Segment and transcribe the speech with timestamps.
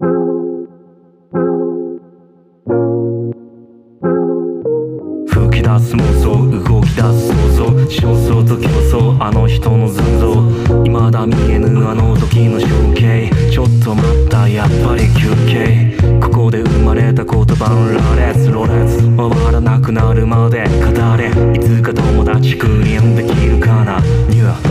[0.00, 0.08] 吹
[5.50, 10.40] き出す妄想動き出す想像焦燥と競争あの人の残像。
[10.84, 15.94] 未だ見えぬあの時の情景ちょっと待ったやっぱり休憩。
[16.18, 18.50] ここで生まれた言葉の羅列。
[18.50, 21.28] ロレツ回らなくなるまで語れ。
[21.54, 24.00] いつか友達9人できるかな。
[24.30, 24.69] ニュー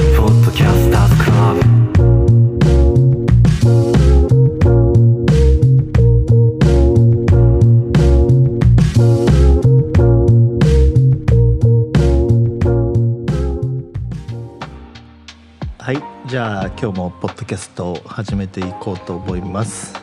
[16.82, 19.94] 今日もポッドキャストを始めていこうと思います。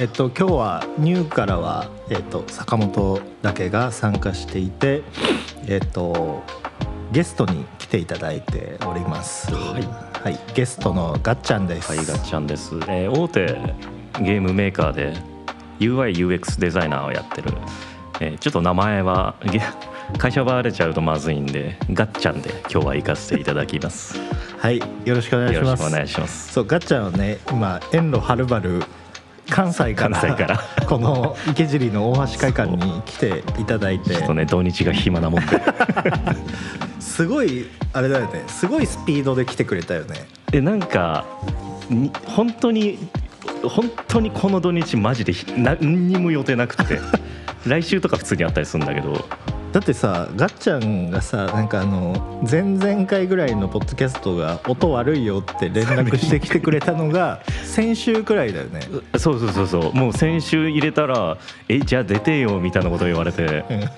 [0.00, 5.02] えっと今日はニューからは、えっと、坂本だけが参加していて
[5.68, 6.42] えっと
[7.12, 9.54] ゲストに来ていただいております。
[9.54, 9.82] はい。
[10.22, 11.94] はい、ゲストのガッチャンです。
[11.94, 13.46] はい、ガッチャンです、えー大手
[14.22, 15.12] ゲームメーカーで
[15.80, 17.52] UIUX デザイナーをやってる、
[18.20, 19.60] えーちょっと名前はゲ
[20.16, 24.18] 会社バレちゃうとまずいんでガッチャンで今日は行かせていただきます
[24.62, 25.66] はいよろしくお願いします。
[25.66, 26.52] よろしくお願いします。
[26.52, 28.84] そうガッチャンはね今遠路はるばる
[29.50, 30.60] 関西から関西から。
[30.86, 34.14] この池尻の大橋会館に来ていただいて。
[34.14, 35.60] ちょっとね土日が暇なもんで。
[37.00, 38.44] すごいあれだよね。
[38.46, 40.28] すごいスピードで来てくれたよね。
[40.52, 41.24] でなんか
[41.90, 43.00] に本当に
[43.64, 47.00] 本当にこの土日マジでひ何にも予定なくて。
[47.66, 49.24] 来週とか普通にあったりするんだけど
[49.72, 58.80] だってさガッチャンがさなんかあの前々回ぐらいのポッドキャストが音悪いよって連絡してきてくれたのが 先週くらいだよね、
[59.16, 59.94] そうそうそうそう。
[59.94, 61.38] もう先週入れたら
[61.70, 63.64] 「えじゃあ出てよ」みたいなこと言われて。
[63.70, 63.88] うん。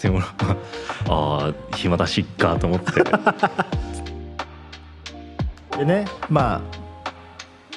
[0.00, 0.56] でもあ
[1.08, 3.04] あ暇だしっかと思って。
[5.78, 6.60] でねまあ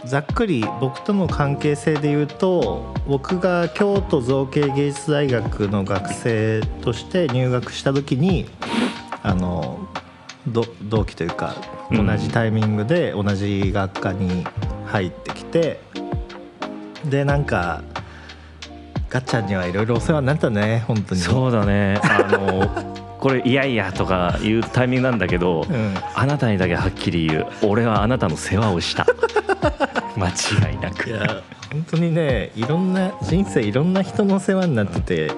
[0.05, 8.49] ざっくり僕との関係性で言うと僕が京都造形芸術大学の学生として入学した時に
[9.21, 9.87] あの
[10.45, 11.55] ど同期というか
[11.89, 14.45] うん同じタイミングで同じ学科に
[14.85, 15.79] 入ってきて、
[17.05, 17.83] でなんか
[19.09, 21.21] ガッチャンにはいろいろお世話になったね本当に。
[21.21, 21.99] そうだね。
[22.03, 25.93] あのこれ「いやいや」とかいうタイミングなんだけど、うん。
[26.15, 27.47] あなたにだけはっきり言う。
[27.63, 29.05] 俺はあなたの世話をした
[30.17, 31.41] 間違いないくや
[31.71, 35.31] 本当にねいろんな人生いろんな人の世話になってて、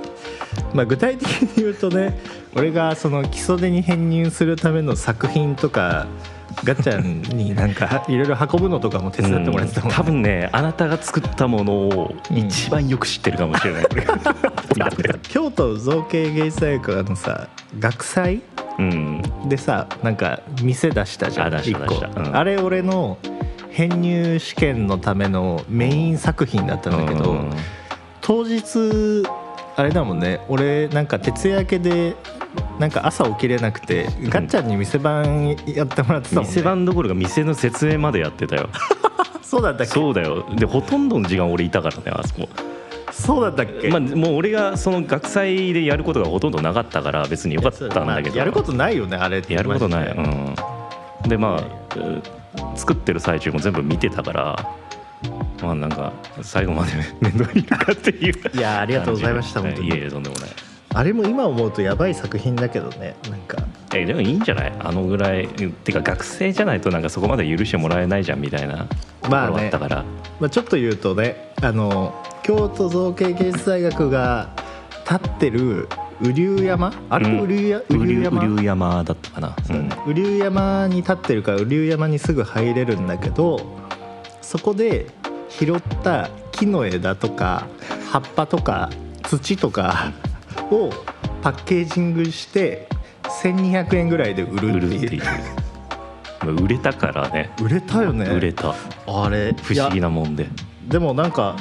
[0.74, 2.18] まあ、具体的に言うとね
[2.56, 6.08] 俺がその基礎手に編入するための作品とか
[6.63, 9.96] ガッチャンになんか いろいろ運ぶのとかも手伝ってもらってたもん、うん。
[9.96, 13.86] 多分ねあなたが作ったものを一番よく知ってるかもしれない、
[15.24, 17.47] 京都造形芸術大学のさ
[17.80, 18.42] 学祭
[18.78, 19.22] うん。
[19.47, 21.62] でさなんか店出したじゃんあ
[22.16, 22.36] うん。
[22.36, 23.18] あれ俺の
[23.75, 27.52] 編入試験のためのメイン作品だったんだけど、うん。
[28.22, 29.22] 当日
[29.75, 30.40] あれだもんね。
[30.47, 32.16] 俺なんか徹夜明けで
[32.80, 36.50] なんか朝起きれなくてガッチャンに店番やってもらってたもんね。
[36.50, 38.69] 店番どころか店の設営までやってたよ。
[39.44, 39.94] そうだったっけ？
[39.94, 40.46] そうだよ。
[40.56, 42.47] でほとんどの時間俺いたからねあそこ。
[43.12, 48.38] そうだったっけ、まあ、もう俺がその学祭でやることがほとんどなかったから別によかったんだけど。
[48.38, 50.56] やることないよねあれやることない、うん、
[51.28, 52.24] でまあうん
[52.76, 54.70] 作ってる最中も全部見てたから
[55.62, 58.58] まあなんか最後まで面倒見るかっていう。
[58.58, 59.90] いやありがとうございました本当に。
[59.90, 60.50] いえいえとんでもない。
[60.94, 63.58] あれも今思うとやばい作品だけどねなんか。
[63.94, 64.74] えでもいいんじゃない？
[64.80, 70.04] あのぐらいてか学生じゃないとなんかそこまで許してもらえないじゃんみたいなところまあねはあったから、
[70.40, 74.50] まあ、ちょっと言うとねあの京都造形芸術大学が
[75.10, 75.88] 立ってる
[76.22, 77.40] 雨竜山あれうん。
[77.44, 77.70] 雨竜
[78.22, 83.59] 山雨竜山だったかな、うん雨竜山に立ってるから雨竜山にすぐ入れるんだけど
[84.42, 85.08] そこで
[85.50, 87.68] 拾った木の枝とか
[88.12, 88.90] 葉っぱとか
[89.24, 90.14] 土とか
[90.72, 90.90] を
[91.42, 92.88] パッケージングして
[93.24, 95.24] 1200円ぐらいで売るっていう。
[96.62, 97.51] 売れたからね。
[97.62, 98.25] 売れたよね。
[98.25, 98.75] 売れた。
[99.07, 100.48] あれ不思議なもんで。
[100.88, 101.56] でもなんか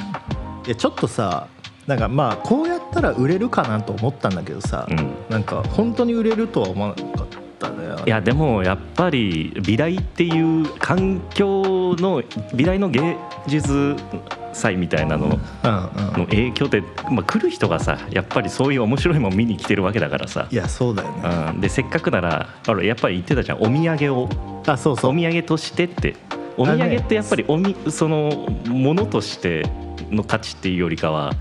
[0.65, 1.47] いやちょっとさ
[1.87, 5.11] なんかまあこうやったら売れるかなと思ったんだけどさ、うん。
[5.29, 7.27] なんか本当に売れるとは思わなかっ
[7.59, 7.75] たね。
[8.05, 12.23] いやでもやっぱり美大っていう環境の
[12.53, 13.17] 美大の芸
[13.47, 13.95] 術
[14.53, 20.47] 祭みたいなのの影響って、まあ、来る人がさやっぱりそういう面白いもん見に来てるわけだからさ。
[20.49, 23.57] い、やそうだよね、うん、でせっかくならあらやっぱり言ってたじゃん。
[23.59, 24.29] お土産を。
[24.65, 25.11] あそうそう。
[25.11, 26.15] お土産としてって。
[26.57, 29.63] お土産ってやっぱりおみそのものとして
[30.09, 31.33] の価値っていうよりかは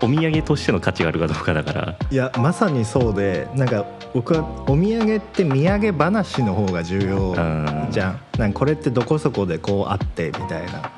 [0.00, 1.98] お土産としての価値があるかどうかだから。
[2.10, 3.84] いやまさにそうでなんか
[4.14, 7.88] 僕はお土産って土産話の方が重要うん。
[7.90, 8.20] じゃん。
[8.38, 10.90] なんかこれってどこそこでこうあってみたいな。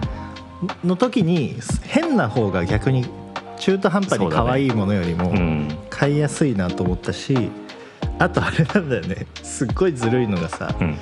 [0.84, 3.06] の時に変な方が逆に
[3.58, 5.68] 中途半端に可愛いものよりもうん。
[5.88, 7.50] 買いやすいなと思ったし、
[8.18, 9.26] あとあれなんだよね。
[9.42, 10.98] すっごいずるいのがさ、うん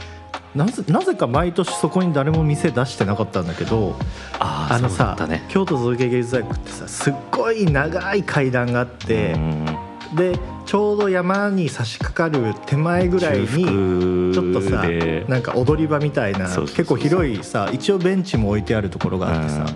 [0.55, 3.97] なぜなぜか毎年そこに誰も店出してなかったんだけど
[4.39, 5.45] あああのさ、ね。
[5.49, 9.67] 京都造形芸術大学ってさすっごい長い階段があって、うん。
[10.17, 14.85] でちょうど山に差し掛かる手前ぐらいに中ちょっとさ
[15.29, 19.67] なんか踊り場みたいな結構広いさ一応ベンチも置いてあるところがあってさ、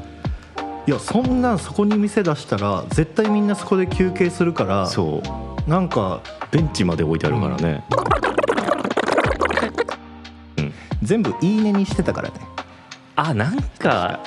[0.87, 5.53] いやそんなんそこに店出したら絶対みんなそこで休憩するからそう。
[5.71, 7.85] なんかベンチまで置いてあるからね、
[11.03, 12.35] 全部いいねにしてたからね。
[13.17, 14.21] あなんか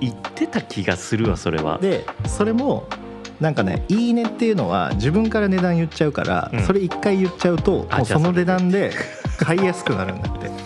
[0.00, 1.78] 言ってた気がするわそれは。
[1.78, 2.88] でそれも
[3.40, 6.62] なんかね「いいね」っていうのは自分から値段言っちゃうから、うん。
[6.62, 8.92] それ一回言っちゃうとあもうその値段で
[9.38, 10.50] 買いやすくなるんだって。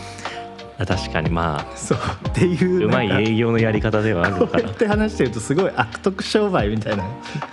[0.78, 1.98] あ確かにまそう
[2.28, 7.10] っていうあうまい営業のやり方ではあるかなうやって話してるとすごい悪徳商売みたいなこ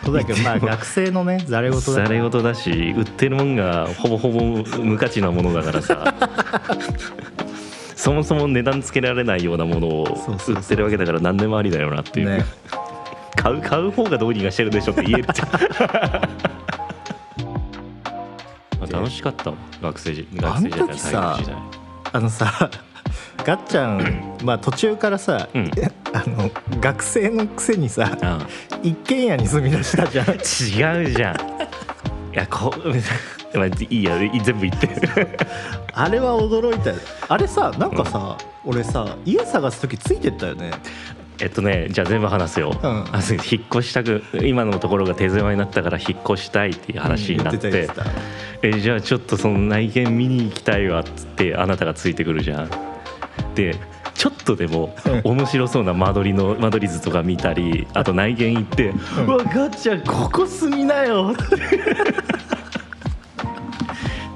[0.07, 4.41] とだけどまあ学生のねざれ言だざれ事だし売ってるもんがほぼほぼ
[4.79, 6.13] 無価値なものだからさ
[8.03, 10.07] そもそも値段つけられないようなものを売
[10.59, 12.43] ってるわけだから何でもありだよなっていう、ね。
[13.41, 15.49] 買う買う方がどうにかしてるでしょって言えるじゃん。
[18.91, 19.51] 楽しかった。
[19.51, 21.39] わ学生時学生時代あの時さ
[22.11, 22.69] あのさ
[23.45, 25.71] ガッちゃんまあ途中からさ、うん。
[26.11, 26.51] あの
[26.81, 28.39] 学生のくせにさあ
[28.81, 30.25] 一軒家に住み出したじゃん。
[30.27, 30.31] 違
[31.05, 31.35] うじゃん。
[32.33, 32.91] いやこう
[33.55, 34.89] まあいいや全部言って。
[35.93, 36.95] あれは驚いたよ。
[37.27, 40.71] あれさなんかさ、俺さ家探す時ついてったよね。
[41.39, 42.89] えっとねじゃあ全部話すよ、うん。
[42.89, 47.89] 引っ越したく今のところが手狭になったから引っ越したいっていう話になって,、うん
[48.61, 52.69] えじゃあちょっとその内見見に行きたいわっつってあなたがついてくるじゃん。
[53.55, 53.75] で
[54.13, 58.93] ちょっとでも面白そうな間取りの間取り図とか見たりあと内見行って
[59.27, 61.43] 「うわガッチャンここ住みなよ」って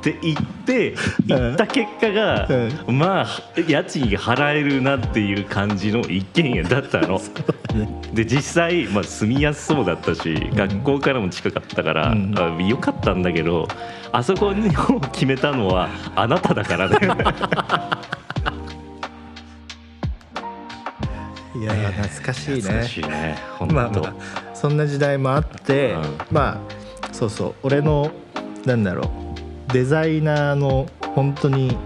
[0.07, 0.95] って言って
[1.27, 2.47] 行った結果が、
[2.87, 3.27] まあ
[3.59, 7.19] 家賃払えるなっていう感じの一軒家だったの。
[8.13, 12.33] で実際、まあ、住みやすそうだったし、学校からも近かったから、うん。
[12.37, 13.67] あよかったんだけど
[14.11, 16.97] あそこを決めたのはあなただからね。
[21.59, 24.13] いや懐かしい懐かねしいね本当、まあまあ
[24.53, 26.01] そんな時代もあって、うん。
[26.31, 26.61] ま
[27.09, 28.11] あそうそう俺の
[28.65, 29.26] なんだろう
[29.73, 31.77] デザイナーの本当に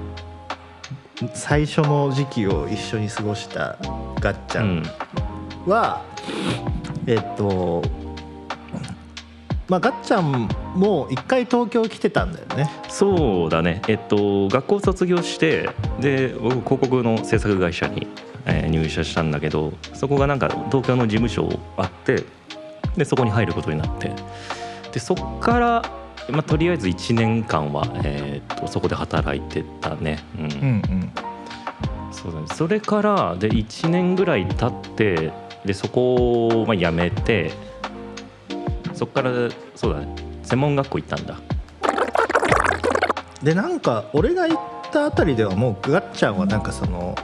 [1.33, 3.77] 最初の時期を一緒に過ごした
[4.19, 4.83] ガッチャン
[5.65, 6.03] は、
[7.07, 7.83] えっと
[9.67, 12.69] まあガッチャンも一回東京来てたんだよね。
[12.89, 13.81] そうだね。
[13.87, 15.69] えっと学校卒業して
[15.99, 18.07] で僕広告の制作会社に、
[18.45, 22.23] えー入社したんだけどそこがなんか東京の事務所あって
[22.95, 24.11] でそこに入ることになって。
[24.91, 30.45] でそっから、まあ、とりあえず1年間は、えーっとそこで働いてたね、うん。
[30.45, 30.55] うんう
[30.95, 31.11] ん。
[32.11, 32.47] そうだね。
[32.53, 35.33] それからで1年ぐらい経って
[35.65, 37.51] でそこをまあ辞めて
[38.93, 39.31] そこから
[39.75, 40.15] そうだね。
[40.43, 41.39] 専門学校行ったんだ。
[43.41, 44.57] でなんか俺が行っ
[44.91, 47.15] たあたりではもうガッチャンはなんかその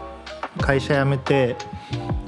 [0.59, 1.55] 会社辞めて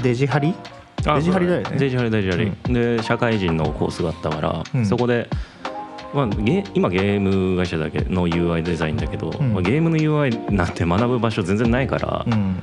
[0.04, 0.54] デジハリ？
[1.02, 1.78] デジハリだよね。
[1.78, 4.86] デジハリデジハリ、で社会人のコースがあったから、うん。
[4.86, 5.30] そこで、
[6.14, 9.54] まあ、ゲ今ゲーム会社だけの UI デザインだけど、ん。
[9.54, 12.62] まあ、ゲームの UI なんて学ぶ場所全然ないから、うん。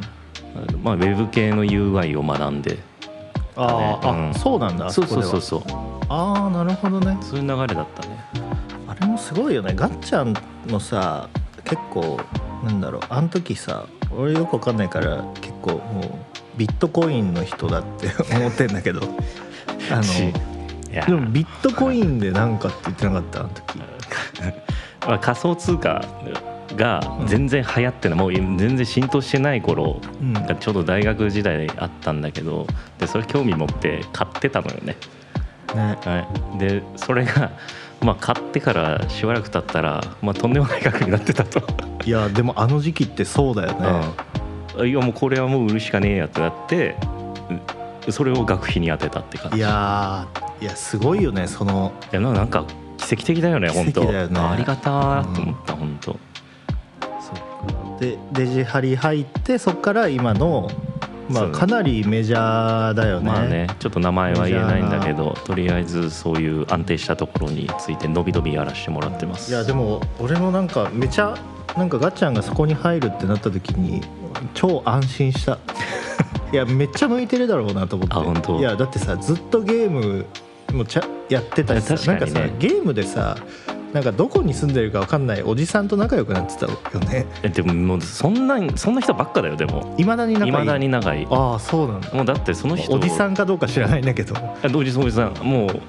[0.83, 2.79] まあ、ウェブ系の UI を学んで
[3.55, 4.31] あー、うん。
[4.31, 5.63] あそうなんだそうそうそうそう。
[6.09, 7.17] ああなるほどね。
[7.21, 8.25] そういう流れだったね。
[8.89, 9.75] あれもすごいよね。
[9.75, 10.35] ガッチャン
[10.71, 11.29] のさ
[11.65, 12.21] 結構
[12.65, 13.03] なんだろう。
[13.09, 13.87] あの時さ
[14.17, 19.01] 俺よくわかんないから結構もうビットコインの人だって思ってんだけど。
[19.93, 20.56] あしの
[21.05, 23.41] でもビットコインでなんかって言ってなかった？
[23.41, 23.79] あの時。
[25.07, 26.05] まあ、仮想通貨
[26.77, 30.33] が全然流行ってない、もう全然浸透してない頃うん。
[30.33, 32.67] がちょうど大学時代あったんだけど
[32.99, 34.97] でそれ興味持って買ってたのよね。
[35.75, 35.97] ね。
[36.05, 37.51] はい、でそれが、
[38.03, 41.63] まあ、買ってからしばらく経ったら、まあ、とんでもない額になってたと。
[42.05, 43.89] いやでもあの時期ってそうだよね、
[44.79, 46.95] うん、いやもうこれはもう売るしかねえやってなって
[47.51, 47.55] う
[48.13, 49.59] それを学費に当てたって感じ。
[49.59, 51.93] いやーいやすごいよねその。
[52.13, 52.65] いやななんか
[52.99, 54.05] 奇跡的だよね本当。
[54.05, 56.13] ねありがたーと思った、本当。
[57.21, 57.99] そっか。
[58.01, 60.71] でデジハリ入ってそっから今の
[61.29, 63.27] まあかなりメジャーだよね。
[63.27, 69.51] まあねちょっと名前は言えないんだけどとりあえずそういう安定したところについてのびのびやらせてもらってます。
[69.51, 71.37] いやでも俺もなんかめちゃ
[71.77, 74.01] なんかガッチャンがそこに入るってなった時に
[74.55, 75.59] 超安心した
[76.53, 78.15] いやめっちゃ向いてるだろうなと思って。
[78.15, 78.59] あ本当。
[78.59, 80.25] いやだってさずっとゲーム
[80.73, 83.37] もちゃやってたしさ、いやなんかさゲームでさ
[83.93, 87.27] なんかどこに住んでるかわかんないおじさんと仲良くなってたよね。
[87.43, 89.95] えでももうそんなそんな人ばっかだよでも。
[89.99, 90.67] いまだに仲いい。
[90.67, 91.27] だに仲いい。
[91.31, 92.13] ああそうなんだ。
[92.13, 94.37] もうだってその人おじさんかどうか知らないんだけど。
[94.37, 95.35] あおじさんおじさん。
[95.43, 95.81] もう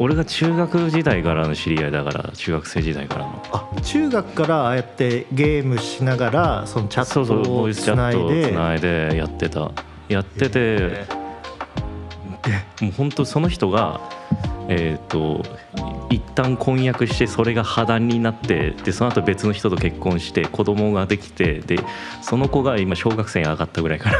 [0.00, 3.42] 俺が中学時代からの知り合いだから中学生時代からの。
[3.52, 8.48] あ中学からああやってゲームしながらそのチャッそうそうトをつないチャットをで。
[8.48, 9.72] つないでやってた。
[10.08, 11.04] やってて
[12.80, 14.00] もう本当その人が
[14.68, 15.42] えっ、と
[16.10, 21.78] 一旦婚約してそれが破談になってでその後別の人と結婚して子供ができてで
[22.22, 24.18] その子が今小学生に上がったぐらいから。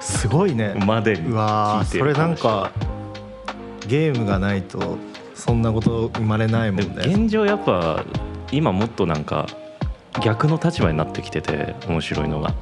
[0.00, 0.74] すごいね。
[0.86, 2.14] までにうわー聞いてる。
[2.14, 2.70] それなんか
[3.86, 4.98] ゲームがないと
[5.34, 7.04] そんなこと生まれないもんね。
[7.06, 8.04] 現状やっぱ
[8.50, 9.46] 今もっとなんか
[10.22, 12.54] 逆の立場になってきてて面白いのが。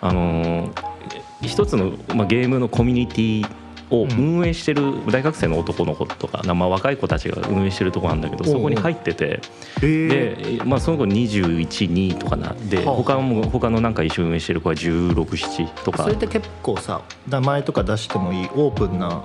[0.00, 0.94] あのー
[1.42, 3.46] 一つの、まあ、ゲームのコミュニティ
[3.90, 9.40] を運営してる大学生の男の子とか、まあ、若い子たちが運営してるとこなんだけどそこに入ってて。
[9.82, 9.86] え。
[9.86, 12.54] ーで、まあ、その子212とかな。
[12.70, 12.96] ではあ。
[12.96, 16.04] 他も他のなんか一緒に運営してる子は167とか。
[16.04, 18.48] それって結構さ名前とか出してもいい？
[18.54, 19.22] オープンな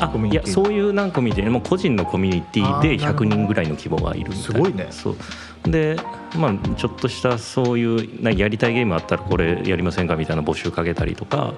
[0.00, 3.24] あいやそういうなんかコミュニティもう個人のコミュニティで100あーなるほど。
[3.26, 4.42] 人ぐらいの規模がいるみたいな。
[4.42, 4.86] すごいね。
[4.90, 5.16] そう。
[5.64, 5.96] で
[6.36, 11.54] まあちょっとしたそういうなやりたいゲームあったらこれやりませんかみたいな募集かけたりとか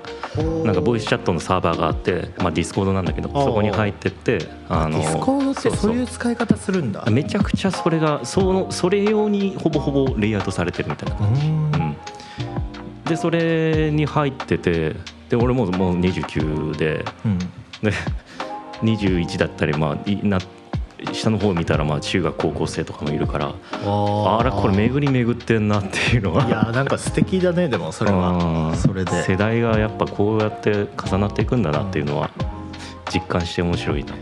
[0.65, 6.07] なんかボイスチャットのサーバーがあって、まあ、ディスコードなんだけどそこに入ってってあディスコードってそういう。
[6.07, 7.03] そ使い方するんだ。
[7.07, 11.17] うめちゃくちゃそれがそのそれ用にほぼほぼレイアウトされてるみたいな。
[11.17, 11.73] うーん。
[11.73, 11.97] うん、
[13.05, 14.97] でそれに入ってて
[15.31, 17.39] で俺ももう29でうん。
[17.39, 17.93] で
[18.85, 20.39] 21だったり、まあ、いな
[21.13, 24.39] 下の方見たらまあ中学高校生とかもいるからあ。
[24.41, 28.71] あらこれ巡り巡ってんなっていうのはいやなんか素敵だねでもそれは。
[28.71, 28.77] うん。
[28.77, 29.23] それで。
[29.23, 32.31] 世代がやっぱこうやって重なっていくんだなっていうのは
[33.13, 34.13] 実感して面白いね。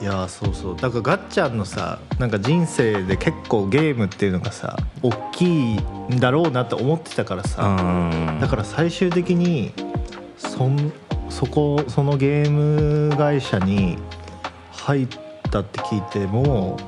[0.00, 0.76] いやそうそう。
[0.76, 8.40] だからガッチャンのさなんか人生で結構ゲームっていうのがさ大きいんだろうなって思ってたからさうん。
[8.40, 9.72] だから最終的に
[10.36, 10.92] そん
[11.28, 13.96] そこそのゲーム会社に
[14.72, 15.08] 入っ
[15.50, 16.78] たって聞いても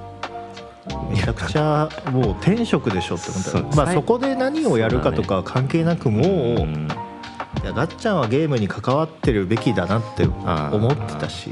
[1.10, 3.76] めちゃくちゃもう転職でしょって思った。
[3.76, 6.88] まあ最そこで何をやるかとかは関係なくもう、うん。
[7.62, 11.50] いやガッチャンはゲームに関わってるべきだなって思ってたし。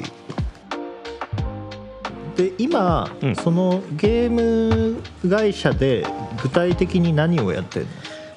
[2.37, 3.37] で今、うん。
[3.37, 6.07] そのゲーム会社で
[6.43, 7.93] 具体的に何をやってるの？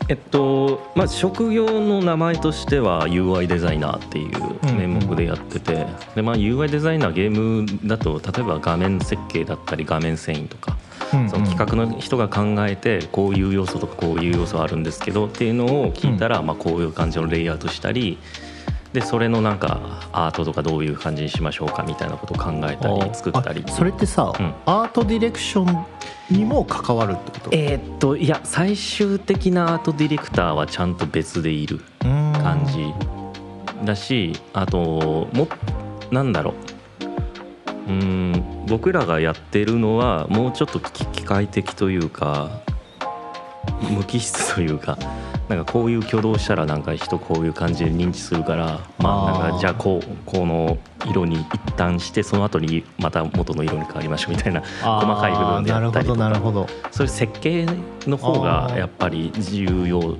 [0.08, 10.78] えっとまあ、職業の名前としては UI デザイナーっていう名目でやってて、でまあ、UI デザイナーゲームだと例えば画面設計だったり画面遷移とか
[11.12, 18.20] その企画の人が考えてこういう要素とかこういう要素あるんですけどっていうのを聞いたら、まあ、こういう感じのレイアウトしたり
[18.96, 23.64] でそれのなんかアートとかどういう感じにしましょうかみたいなことを考えたり作ったり。
[23.68, 24.54] あそれってさ、うん。
[24.66, 25.86] アートディレクション
[26.32, 27.50] にも関わるってこと？
[27.52, 32.94] えーっといや最終的なアートディレクターはちゃんと別でいる感感じ
[33.86, 35.48] だしあとも
[36.10, 36.54] なんだろ
[37.88, 37.92] う。
[37.92, 42.62] うん僕らがやってるのはもうちょっと機機械的というか
[43.92, 44.98] 無機質というか
[45.50, 56.20] なんかこういう挙動したらなんか人こういう感じで認知するからまあなんかじゃあこうこの色に一旦してその後にまた元の色に変わりましょうみたいな細かい部分でったりとか。
[56.20, 57.68] なるほどそういう設計
[58.08, 60.18] の方がやっぱり重要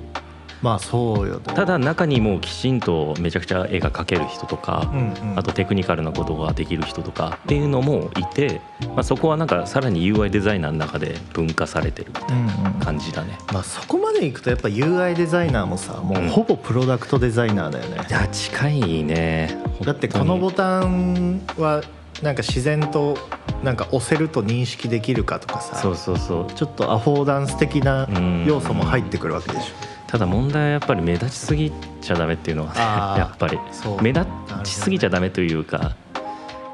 [0.62, 5.38] まあそうよねただ中にもきちんとめちゃくちゃ絵が描ける人とか、うんうん。
[5.38, 12.78] あとテクニカルなことができる人とかっていうのもいて、まあ、そこはなんかさらに UI デザイナーの中で分化されてるみたいうんうん。
[12.78, 13.38] な感じだね。
[13.52, 19.58] まあそこまでいくとやっぱ UI デザイナーもさもうほぼプロダクトデザイナーだよね、いや近いね。
[19.84, 21.82] だってこのボタンは
[22.22, 23.18] なんか自然と
[23.62, 25.76] なんか押せると認識できるかとかさ。
[25.76, 26.52] そうそうそう。
[26.54, 28.44] ちょっとアフォーダンス的なうん。
[28.46, 32.74] 要素も入ってくるわけでしょただ問題はやっぱり目立ちすぎちゃダメっていうのは
[33.18, 33.58] やっぱり。
[34.02, 34.26] 目立
[34.64, 35.96] ちすぎちゃダメというか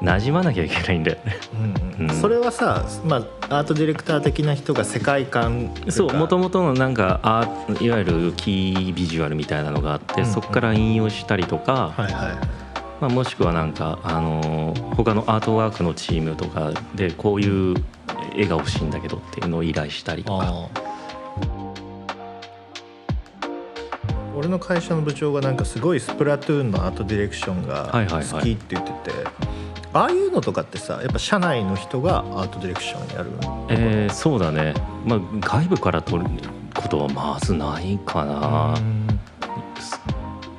[0.01, 1.37] 馴染まなきゃいけないんだよね。
[1.53, 2.09] うんうん。
[2.09, 2.15] うん。
[2.15, 7.47] それはさ、まあ、アートディレクター的な人が世界観そうもとももとのなんかあ
[7.79, 10.33] いわゆるキービジュアルみたいなのがあって、うんうん。
[10.33, 12.13] そこから引用したりとか、はいはい。
[13.01, 17.75] まあ、もしくはなんか、あのー他のアートワークのチームとかでこういう
[18.35, 20.69] 絵が欲しいんだけどっていうのを依頼したりとか
[24.35, 28.25] 俺の会社の部長がなんかすごいスプラトゥーンのアートディレクションがはいはいはい。
[28.25, 29.11] 好きって言ってて、
[29.93, 33.31] ああいうのとかってさやっぱ社内の人がアートディレクションやる？
[33.69, 34.73] えーそうだね、
[35.05, 36.29] まあ、外部から取る
[36.75, 39.07] ことはまずないかな、うん。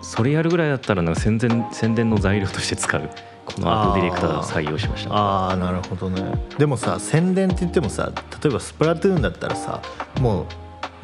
[0.01, 3.11] そそれやるぐらいだったらなんか宣伝宣伝の材料として使う。
[3.47, 5.13] このアートディレクターを採用しました。
[5.13, 6.23] ああなるほどね。
[6.57, 8.11] でもさ宣伝って言ってもさ
[8.43, 9.83] 例えばスプラトゥーンだったらさ
[10.21, 10.47] もう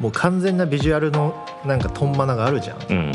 [0.01, 2.77] もう完全なビジュアルのなんかトンマナがあるじゃん。
[2.89, 3.11] うん。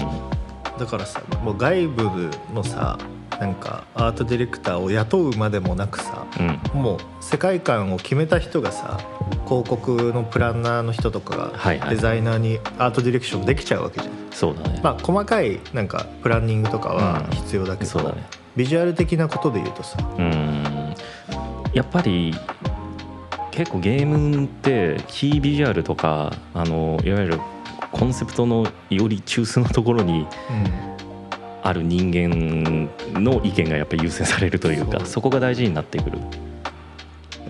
[0.78, 2.97] だからさもう外部のさ
[3.40, 6.43] なんかアートディレクターを雇うまでもなくさう
[6.78, 6.81] ん。
[6.81, 9.00] もう世界観を決めた人がさ
[9.47, 17.31] 広告のプランナーの人とかがデザイナーにアートディレクションできちゃうわけじゃん、そうだね、まあ細かいなんかプランニングとかはうん。
[17.37, 18.25] 必要だけど、そうだね。
[18.55, 19.99] ビジュアル的なことで言うとさ。
[20.19, 20.95] うん。
[21.73, 22.35] やっぱり
[23.56, 27.40] 結構ゲームってキービジュアルとかあのいわゆる
[27.90, 30.26] コンセプトのより中枢のところに
[31.62, 36.18] ある人間の意見がやっぱり優先されるというかそこが大事になってくる。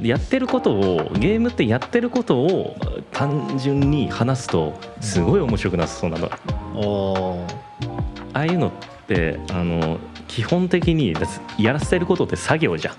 [0.03, 2.77] やってることをゲームってやってることを
[3.13, 6.31] 単純に話すとすごい面白くなさそうなの。
[6.75, 8.71] うん、ああいうのっ
[9.09, 9.99] てあの
[10.29, 11.15] 基本的に
[11.59, 12.95] やらせてることって作業じゃん。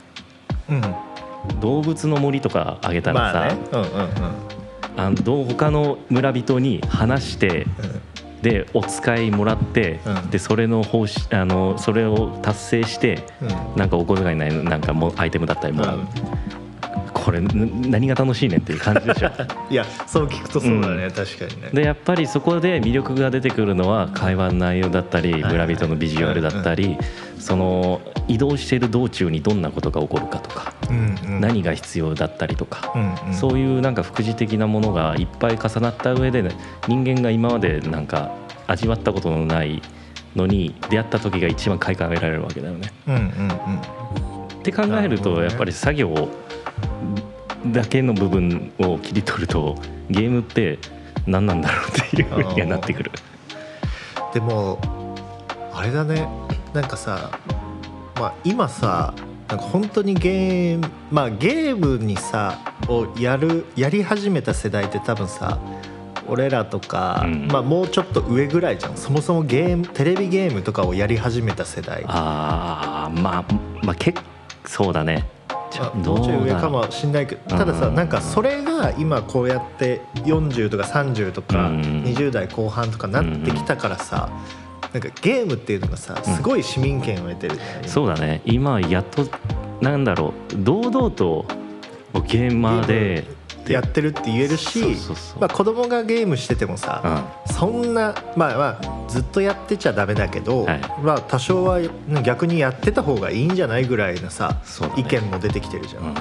[0.69, 1.16] うん
[1.59, 3.57] 動物の森とかあげたらさ、まあね。
[3.71, 4.07] うんうんうん
[4.99, 7.67] あのどう他の村人に話して
[8.41, 10.29] でお使いもらって、うん。
[10.31, 13.47] でそれのあのそれを達成してうん。
[13.47, 16.07] うんなんかお小遣いないなんかもうアイテムだったりも、うん
[17.17, 19.29] これん何が楽しいねんっていう感じでしょ。
[19.69, 21.11] いやそう聞くとそうだね、うん。
[21.11, 21.69] 確かにね。
[21.73, 26.97] でやっぱりそこで魅力が出てくるのは会話の内容だったり村人のビジュアルだったり
[27.39, 31.41] その移動している道中にどんなことが起こるかとかうんうん。
[31.41, 33.33] 何が必要だったりとかうんうん。
[33.33, 36.51] そういうなんか副次的なものがいっぱい重なった上で、ね、
[36.87, 38.31] 人間が今までなんか
[38.67, 39.81] 味わったことのない
[40.35, 42.91] のに出会った時が一番快感を得られるわけだよね。
[43.07, 44.36] うんうんうん
[44.67, 46.27] って考えるとやっぱり作業
[47.67, 49.75] だけの部分を切り取ると
[50.09, 50.77] ゲームって
[51.25, 53.11] 何なんだろうっていうふうにはなってくる。
[54.33, 54.79] でも
[55.73, 56.27] あれだね。
[56.73, 57.31] なんかさ
[58.15, 59.13] まあ今さ
[59.47, 65.59] なんか本当にゲームまあゲームにさをやるやり始めた世代って多分さ
[66.27, 67.47] 俺らとか、うん。
[67.47, 68.97] まあもうちょっと上ぐらいじゃん。
[68.97, 72.03] そもそもゲームテレビゲームとかをやり始めた世代。
[72.05, 74.19] あーまあまあ結
[74.67, 75.25] そうだね。
[75.69, 84.29] ちょまあもうちょい上かもしんないけどたださうんなんかそれが今こうやって40とか30とかうん20代後半とかなってきたからさ
[84.93, 88.41] なんかゲームっていうのがさすごい市民権を得てるじゃない今そうだね。
[88.45, 89.27] 今やっと
[89.81, 90.63] なんだろう。
[90.63, 91.45] 堂々と
[92.25, 93.25] ゲーマーで
[93.73, 94.95] やってるって言えるし
[95.39, 100.81] まあ子供がゲームしててもさそんなまあまあずっとやってちゃダメだけど、はい。
[101.01, 101.79] まあ多少は
[102.23, 104.93] 逆にやってた方がいいんじゃないぐらいのさ、ね。
[104.97, 106.03] 意見も出てきてるじゃん。
[106.03, 106.15] うんうん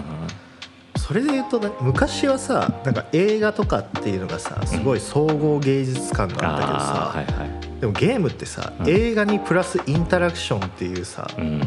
[0.96, 7.80] それで言うとね昔はさなんか映画とかっていうのがさすごい総合芸術感があったけどさ、あーはいはい。
[7.80, 8.88] でもゲームってさ、うん。
[8.88, 11.61] 映画にプラスインタラクションっていうさ、うん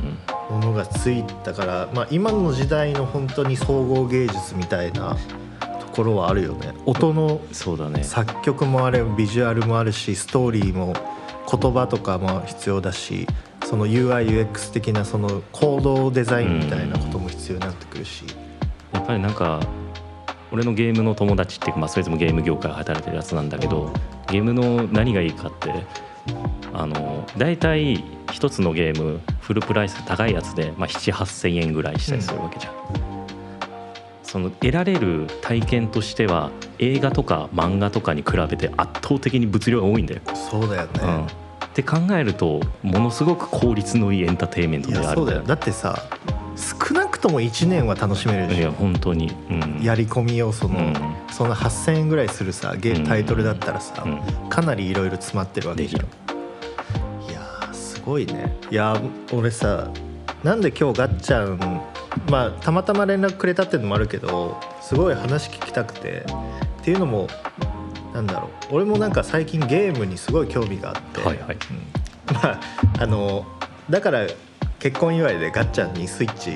[0.49, 5.19] ものがついたから、まあ、今の時代の本当に総合芸術みたいなと
[5.99, 6.73] ころはあるよね。
[6.85, 8.03] 音のそうだね。
[8.03, 10.93] 作曲もあれビジュアルもあるしストーリーも
[11.51, 13.27] 言葉とかも必要だし
[13.65, 18.23] その UIUX 的なその行動デザインみたいなことも必要になってくるし、
[18.93, 19.59] やっぱりなんか
[20.51, 23.91] 俺のゲームの友達っていうか、まあ、それぞれもゲーム業界で働いてるやつなんだけど
[24.31, 25.85] ゲームの何がいいかって
[26.73, 33.18] あの大体一つのゲームフルプライス高いやつで、まあ、78000円ぐらいしたりするわけじゃん、
[34.31, 41.29] その得られる体験としては映画とか漫画とかに比べて圧倒的に物量が多いんだよ、そうだよね、うん、っ
[41.73, 45.07] て考えるとものすごく効率のいいエンターテインメントいである。
[45.07, 45.41] やそうだよ。
[45.41, 46.07] だってさ
[46.55, 50.93] 少なくとも1年は楽しめるでいやしょ本当に、うん、やり込み要素の、うん。
[51.31, 53.03] その8000円ぐらいするさゲうん。
[53.05, 54.49] タイトルだったらさ、うん。
[54.49, 56.01] かなりいろいろ詰まってるわけじゃん。
[56.01, 56.07] で
[57.31, 58.55] いやーすごいね。
[58.69, 59.89] いやー俺さ
[60.43, 61.81] なんで今日ガッチャン
[62.29, 66.25] まあたまたま連絡くれたっていうのもあるけどすごい話聞きたくて。
[66.79, 67.27] っていうのも
[68.13, 68.75] なんだろう。
[68.75, 71.57] 俺もなんか最近ゲームにすごい興味があって、はいはい。
[72.29, 72.35] うん。
[72.35, 72.59] まあ
[72.99, 73.45] あの
[73.89, 74.25] だから
[74.79, 76.53] 結婚祝いでガッチャンにスイッチ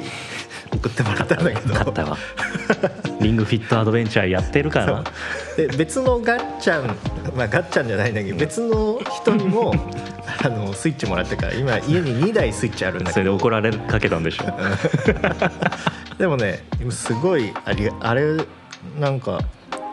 [0.73, 1.73] 送ってもらったんだけど。
[1.75, 2.17] 買ったわ
[3.23, 4.95] リングフィットアドベンチャーやってるかそう。
[4.95, 5.03] な
[5.69, 6.87] で別のガッチャン
[7.35, 9.73] まあガッチャンじゃないんだけど別の人にも
[10.43, 14.43] あのスイッチもらってから今家に2台スイッチあるんだそれでけど怒られかけたんでしょ。
[16.19, 18.37] でもねすごいありあれ
[18.99, 19.39] なんか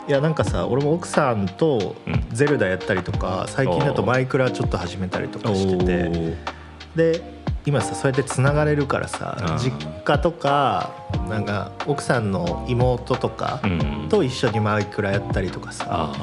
[0.07, 2.21] いやなんかさ俺も奥さんとうん。
[2.31, 6.35] ゼルダやったりとか最近だとマイクラちょっと始めたりとかしてて。
[6.95, 9.57] おで今さそうやってつながれるからさうん。
[9.57, 9.71] 実
[10.03, 10.91] 家とか
[11.29, 13.61] なんか奥さんの妹とか
[14.09, 16.13] と一緒にマイクラやったりとかさ。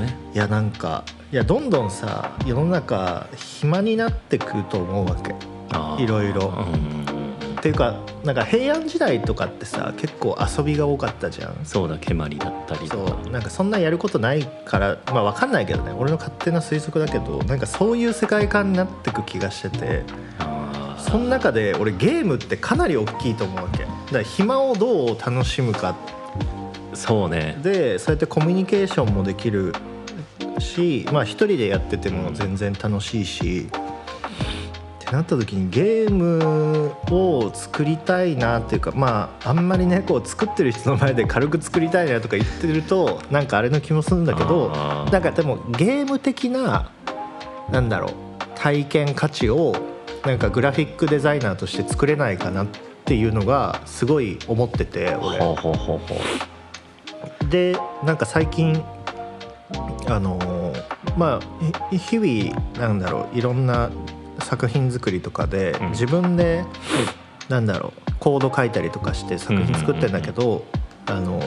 [0.00, 0.16] ね。
[0.34, 5.34] いやなんかいやどんどんさ世の中暇になってくると思うわけ。
[6.02, 6.48] いろいろ。
[6.48, 7.08] うん
[7.58, 11.64] っていうかなんか平安時代とかってさ結構遊びが多かったじゃん。
[11.64, 13.18] そうだ蹴鞠だったりとか。
[13.24, 13.32] そう。
[13.32, 15.90] なんかそんなやることないからまあ分かんないけどね。
[15.90, 20.04] 俺の勝手な推測だけどなんかそういう世界観になってく気がしてて。
[20.38, 20.57] あー
[21.10, 23.78] その中で俺ゲームってかなり大きいと思うわけ。
[23.78, 25.96] だから暇をどう楽しむか。
[26.92, 27.58] そうね。
[27.62, 29.72] でそうやってコミュニケーションもできる
[30.58, 44.68] しまあ一人でやってても全然楽しいし、ってなった時にゲームを作りたいなっていうかまああんまりねこう作ってる人の前で軽く作りたいなとか言ってるとなんかあれの気もするんだけど
[45.10, 46.90] なんかでもゲーム的な
[47.70, 48.12] なんだろう
[48.54, 49.74] 体験価値を
[50.28, 52.66] なんかグラフィックデザイナーとして作れないかなっ
[53.06, 55.38] ていうのがすごい思ってて俺。
[55.38, 57.48] ほうほうほうほう。
[57.48, 58.84] でなんか最近
[60.06, 60.84] あのー
[61.16, 63.90] まあひ日々なんだろういろんな
[64.40, 65.88] 作品作りとかで、うん。
[65.92, 66.62] 自分で
[67.48, 70.66] なんだろうコード書いたりとかして作品作ってんだけど、
[71.06, 71.40] あの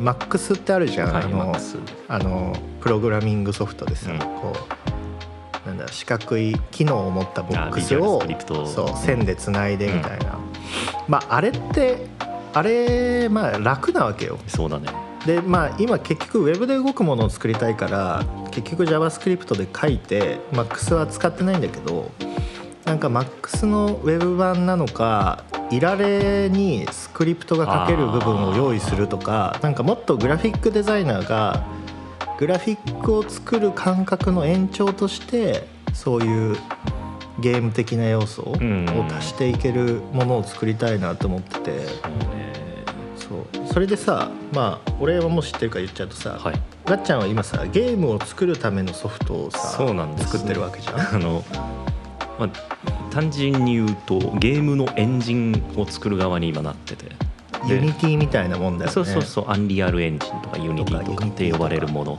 [0.00, 4.18] MAX ってあるじゃん、はいあの Max あのプログラミングソフトでさ、うん。
[4.18, 4.87] こう
[5.68, 8.22] なんだ四角い機能を持ったボックスを
[8.66, 10.38] そう線でつないでみたいな、
[11.06, 12.06] まああれって
[12.54, 14.38] あれまあ楽なわけよ。
[14.46, 14.88] そうだね。
[15.26, 22.10] でまあ今結局ウェブで動くものを作りたいから結局 JavaScript で書いて MAX は使ってないんだけど
[22.86, 31.66] なんか MAX のウェブ版なのかいられにスクリプトが書ける部分を用意するとかなんかもっとグラフィックデザイナーが
[32.38, 36.56] グラフィックを作る感覚の延長としてそういう
[37.40, 38.88] ゲーム的な要素をん。
[39.10, 41.86] 足していけるものを作りたいなと思ってて。
[43.16, 43.68] そうね。
[43.72, 46.60] それでさまあ俺はもう知ってるから言っちゃうとさ、はい。
[46.86, 50.30] ガッちゃんは今さゲームを作るためのソフトをさそうなんですね。
[50.38, 50.98] 作ってるわけじゃん。
[51.16, 51.44] あの、
[52.38, 52.50] まあ、
[53.10, 57.06] 単純に言うとゲームのエンジンを作る側に今なってて。
[57.06, 57.14] で
[57.66, 58.92] ユニティみたいなもんだよね。
[58.92, 59.44] そうそうそう。
[59.48, 61.26] アンリアルエンジンとかユニティとか。
[61.26, 62.18] って呼ばれるもの。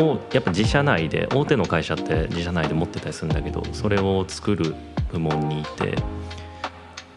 [0.00, 4.74] をやっぱ自社内で大手の会社って自社内で持ってたりするんだけどそれを作る
[5.12, 5.94] 部門にいて。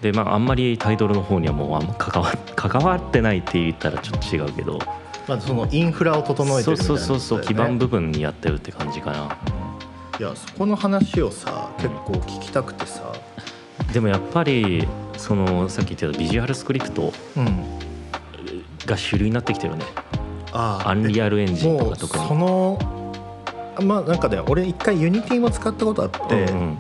[0.01, 4.79] でまああんまりタイトルの方にはもうあんま関わ 関わってないって言ったらちょっと違うけど。
[5.27, 7.41] まあそのインフラを整えてるみたいなそうそうそう。
[7.41, 9.37] 基盤部分にやってるって感じかな。
[10.19, 13.13] いやそこの話をさ結構聞きたくてさ。
[13.93, 14.87] でもやっぱり
[15.21, 17.79] そのさっき言ってたビジュアルスクリプトうん。
[18.85, 19.85] が主流になってきてるね。
[20.51, 22.27] あアンリアルエンジンとか特に。
[22.27, 22.79] その
[23.81, 26.17] まあなんかね俺一回ユニティも使ったことあって、
[26.51, 26.77] うんうん。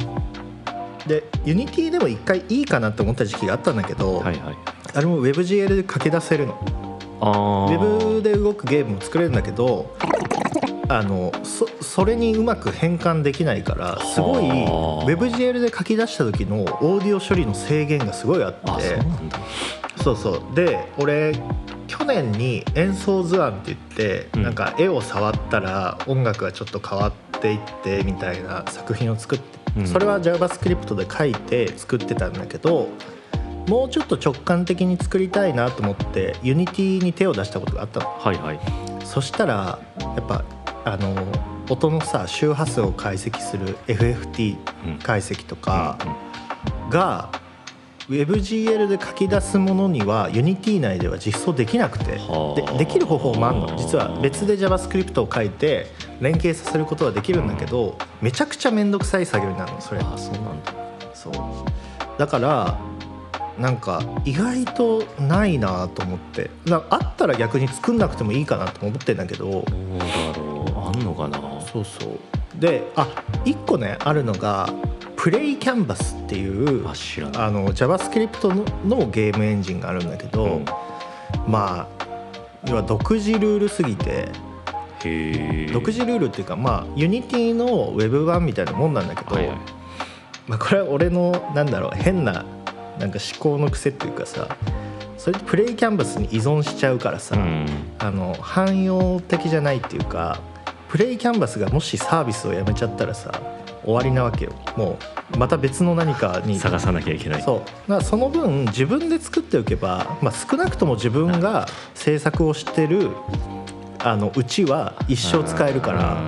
[1.07, 4.57] でユニティでも一回いいかなって思った時期があったんだけど、はいはい。
[4.93, 6.57] あれも WebGL で書き出せるの。
[7.21, 7.29] あ
[7.69, 9.95] ウーェブで動くゲームも作れるんだけど
[10.97, 18.59] あのそそれにうまく変換できないからすごいはあ WebGL で書き出した時のオーディオ処理の制限がすごいあって。
[18.65, 18.79] あ
[20.01, 20.55] そうそうそう。
[20.55, 21.33] で俺
[21.87, 24.43] 去年に演奏図案って言って、うん。
[24.43, 29.87] なんか絵を触ったら音楽がちょっと変わっていってみたいな作品を作って、うん。
[29.87, 32.89] それは JavaScript で書いて作ってたんだけど
[33.67, 38.07] もうちょっと直感的に作りたいなと思って Unity に手を出したことがあったの。
[38.07, 38.59] はいはい。
[39.05, 40.43] そしたらやっぱ
[40.83, 41.15] あの
[41.69, 44.99] 音のさ周波数を解析する FFT うん。
[44.99, 47.31] 解析とかうんが
[48.09, 52.73] WebGL で書き出すものには Unity 内では実装できなくてはあ。
[52.73, 53.75] でできる方法もあるの。
[53.77, 55.87] 実は別で JavaScript を書いて
[56.19, 60.01] 連携させることはできるんだけどめちゃくちゃ面倒くさい作業になるのそれ。
[60.01, 60.73] あそうなんだ。
[61.13, 61.33] そう。
[62.19, 62.77] だから
[63.57, 66.49] なんか意外とないなと思って。
[66.65, 69.45] なあったら逆に作んなくてもいいかなと思ってんだけど。
[69.45, 70.50] どうだろう
[70.91, 71.39] あんのかな？
[71.61, 72.19] そうそう。
[72.59, 73.07] であ
[73.45, 74.69] 一1個ねあるのが
[75.15, 76.47] プレイキャンバスってい。
[76.47, 76.91] うあ
[77.51, 80.65] の JavaScript ののゲームエンジンがあるんだけど、うん。
[81.47, 82.05] まあ
[82.67, 84.29] 要は独自ルールすぎて
[85.71, 89.57] 独自ルールっていうかまあ Unity のウェブ版みたいなもんなんだけど、はいはい。
[90.47, 92.45] まあ、これは俺のなんだろう変な
[92.99, 94.57] なんか思考の癖っていうかさ
[95.17, 97.65] それってプレイキャンバスに依存しちゃうからさ、うん。
[97.99, 100.39] あの汎用的じゃないっていうか
[100.91, 103.31] プレイキャンバスがもしサービスをやめちゃったらさ
[103.81, 104.51] 終わりなわけよ。
[104.75, 104.99] も
[105.33, 106.59] うまた別の何かに。
[106.59, 107.41] 探さなきゃいけない。
[107.41, 107.59] そう。
[107.59, 113.09] だからその分自分で作っておけば、まあ、少なくとも自分が制作をしてる
[113.99, 116.21] あのうちは一生使えるから。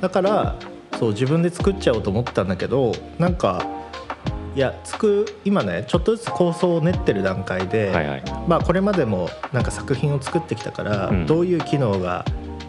[0.00, 0.56] だから
[0.98, 3.66] そう自分で作っちゃおうと思ったんだけどなんか
[4.56, 8.22] いやつく今ねちょっとずつ構想を練ってる段階で、はいはい。
[8.48, 11.26] まあ、これまでもなんか作品を作ってきたから、うん。
[11.26, 12.24] どういう機能が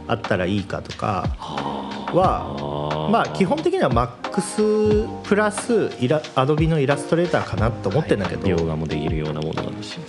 [0.07, 9.99] あったらいいかとかははまあ基本的には MAX プラスイラ Adobe のイラストレーターかなと思ってんだけど、描画もできるようなものなんだし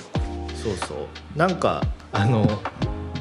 [0.55, 1.39] そうそう。
[1.39, 1.83] なんか
[2.13, 2.47] あの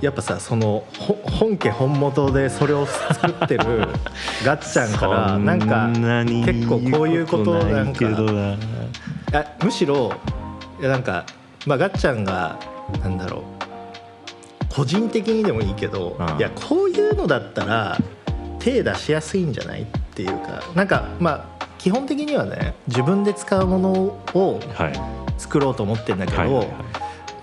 [0.01, 3.87] やっぱさそのほ本家本元でそれを作ってる
[4.43, 5.89] ガッチャンからなんか
[6.45, 8.05] 結構こういうことなんか。
[9.33, 10.13] あむしろ
[10.79, 11.25] なんか、
[11.65, 12.57] まあ、ガッチャンが
[13.01, 13.54] なんだろう
[14.75, 16.37] 個人的にでもいいけど、うん。
[16.37, 17.97] いやこういうのだったら
[18.59, 19.83] 手出しやすいんじゃない？
[19.83, 19.85] っ
[20.15, 25.15] ていうかなんかまあ基本的にはね自分で使うものをはい。
[25.37, 26.63] 作ろうと思ってんだけど、はいはいは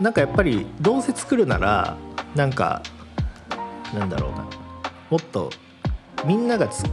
[0.01, 0.03] い。
[0.03, 1.97] なんかやっぱりどうせ作るなら
[2.35, 2.83] なんか
[3.95, 4.47] なんだろうな。
[5.11, 5.51] もっと
[6.25, 6.85] みんながつ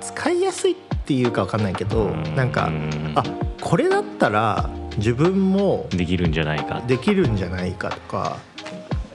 [0.00, 2.34] 使いやすいっていうかわかんないけどうん。
[2.34, 2.70] なんか
[3.14, 3.22] あ
[3.60, 6.80] これだったら自分もできるんじゃないか。
[6.86, 8.38] できるんじゃないかとか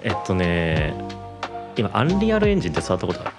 [0.04, 0.94] えっとね
[1.76, 3.32] 今アンリアルエンジンって触ったことある？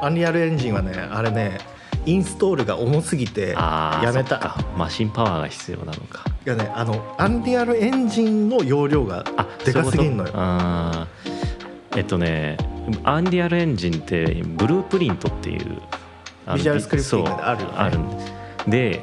[0.00, 1.58] アンリアルエンジンはねあれね
[2.06, 4.56] インストールが重すぎてやめた。
[4.76, 6.24] マシンパワーが必要なのか。
[6.46, 10.30] いやねあのアンリアルエンジンの容量があでかすぎんのよ。
[10.34, 11.98] あー。
[11.98, 12.56] えっとね
[13.04, 15.82] アンリアルエンジンってブループリントっていう
[16.54, 17.74] ビジュアルスクリプティングでそうあるよね。
[17.76, 19.02] あるんで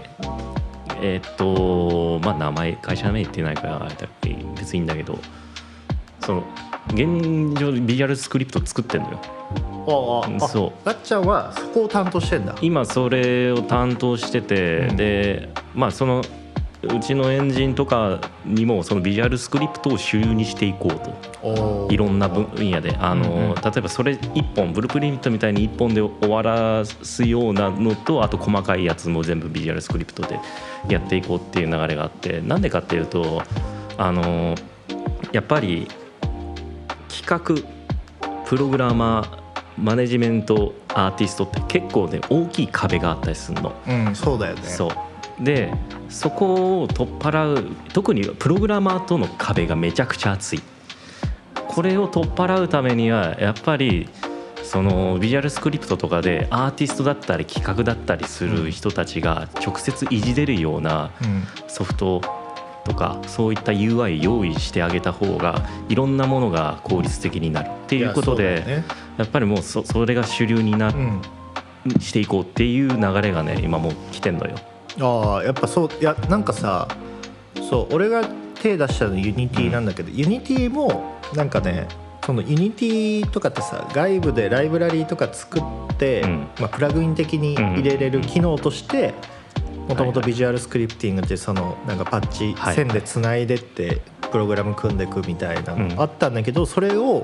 [1.00, 5.20] えっとまあ名前会社名言ってないからあれだけ別にいいんだけど
[6.22, 6.44] その
[6.94, 9.22] 現状ビジュアルスクリプト作ってんのよ。
[9.88, 10.86] あああそう。
[10.86, 12.56] ガッチャンはそこを担当してんだ。
[12.62, 14.98] 今それを担当してて、うん。
[14.98, 16.24] でまあその
[16.84, 21.88] うちのエンジンとかにもそのビジュアルスクリプトを主流にしていこうと。
[21.90, 22.96] いろんな分野で。
[23.00, 23.56] あの、うんうん。
[23.56, 30.40] 例えばそれ1本ブループリントみたいに1本で終わらすようなのとあと細かいやつも全部ビジュアルスクリプトで
[30.90, 32.42] やっていこうっていう流れがあって。
[32.42, 33.42] なんでかっていうと
[33.98, 34.56] あの
[35.32, 35.88] やっぱり
[37.22, 43.76] 企画プログラマーマネジメントアーティストって結構ね大きい壁があったりするの。
[43.88, 44.62] うんそうだよね。
[44.64, 45.44] そう。
[45.44, 45.72] で
[46.10, 50.62] そこを取っ払う特にプログラマーとの壁がめちゃくちゃ厚い。
[51.68, 54.10] これを取っ払うためにはやっぱり
[54.64, 61.44] そのビジュアルスクリプトとかでアーティストだったり企画だったりする人たちが直接いじれるようなうん。
[61.68, 62.22] ソフト
[62.88, 67.70] とかそういった UI 用意してあげた方がいろんなものが効率的になる。
[67.70, 68.86] っていうことでね。
[69.18, 71.22] やっぱりもうそそれが主流になうん。
[72.02, 74.56] していこうっていう流れがね今もう来てんのよ。
[75.00, 76.88] ああやっぱそういやなんかさ
[77.70, 78.26] そう俺が
[78.62, 81.88] 手出したのユニティなんだけど、ユニティもなんかね
[82.26, 85.64] そのユニティとかってさ外部でライブラリーとか作っ
[85.98, 86.48] て、うん。
[86.60, 89.14] まあ、プラグイン的に入れれる機能として
[89.88, 92.76] もともとビジュアルスクリプティングってそのなんかパッチはい。
[92.76, 95.88] 線でつないでってプログラム組んでいくみたいなうん。
[95.90, 97.22] のあったんだけど、それを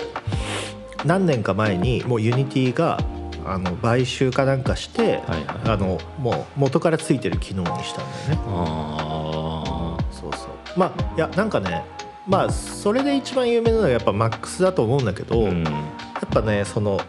[1.06, 3.00] 何年か前にもうユニティが
[3.46, 5.46] あの買収かなんかして、はいはい。
[5.66, 8.42] あのもう元からついてる機能にしたんだよね。
[8.48, 10.80] あそうそう。
[10.80, 11.84] まあいやなんかね
[12.26, 15.64] まあそれで一番有名なのはやっぱ MAX だと思うんだけど、ーうん。
[15.64, 15.70] や
[16.26, 17.02] っぱねその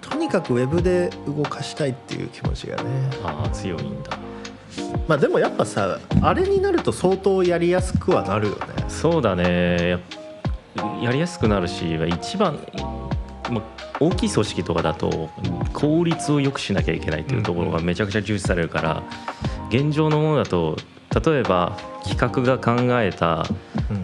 [0.00, 2.90] とにかくウェブで動かしたいっていう気持ちがね。
[3.22, 4.10] あー強いんだ
[5.08, 8.60] まあでもやっぱさあれになると相当やりやすくはなるよね。
[8.88, 9.90] そうだね。
[9.90, 9.98] や
[11.02, 12.58] やりやすくなるし一番、
[13.50, 13.62] まあ、
[14.00, 15.30] 大きい組織とかだと
[15.72, 19.02] 効率を良くしなきゃいけないというところがめちゃくちゃ重視されるから
[19.68, 20.76] 現状のものだと
[21.26, 23.46] 例えば企画が考えた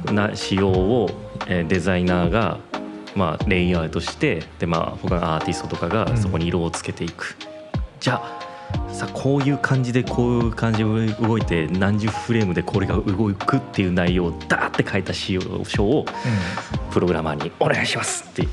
[0.08, 0.14] うん。
[0.14, 1.10] な仕様を、
[1.46, 2.58] えーデザイナーが、
[3.14, 7.36] まあ、レイアウトしてで、まあ、他のアーティストとかうんがそこに色をつけていく、
[8.00, 8.37] じゃあ
[8.92, 10.84] さこういう感じでこういう感じで
[11.24, 16.04] 動いて何十フレームでこれが動くっていう内容をダーって書いた仕様書を
[16.90, 18.48] プログラマーに「お願いします」って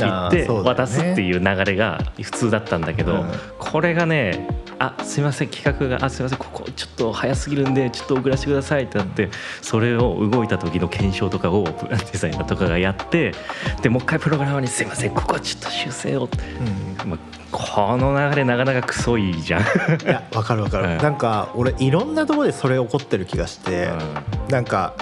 [0.00, 3.30] 言って渡すっていう流れが普通だったんだけど、うん。
[3.58, 9.28] これがねあすいません企画があすいませんここちょっと早すぎるんでちょっと遅らせてくださいってなって
[9.60, 13.34] それを動いた時の検証とかをデザイナーとかがやって
[13.82, 16.28] でもう一回プログラマーに「すいませんここはちょっと修正を」
[17.04, 17.10] うん。
[17.10, 17.18] まあ、
[17.50, 19.60] この流れなかなかクソいいじゃん。
[19.60, 19.64] い
[20.06, 20.98] やわかるわかる、うん。
[20.98, 23.88] なんか俺いろんなところでそれ起こってる気がして、
[24.48, 24.94] なんか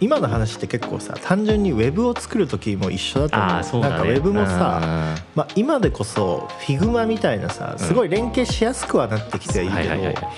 [0.00, 3.86] 今の話って結構さ単純にウェブを作る時も一緒だと思う。
[3.86, 3.96] うだね。
[3.96, 4.88] なんかウェブもさ、うん。
[5.34, 10.28] まあ、今でこそ Figma みたいなさすごい連携しやすくはなってきているけど、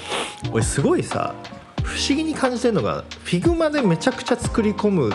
[0.52, 1.34] 俺すごいさ
[1.82, 5.14] 不思議に感じてるのが Figma でめちゃくちゃ作り込む。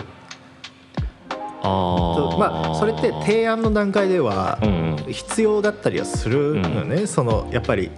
[1.62, 2.38] あー。
[2.38, 5.12] まあそれって提案の段階ではうんうん。
[5.12, 7.90] 必要だったりはするのよね、そのやっぱり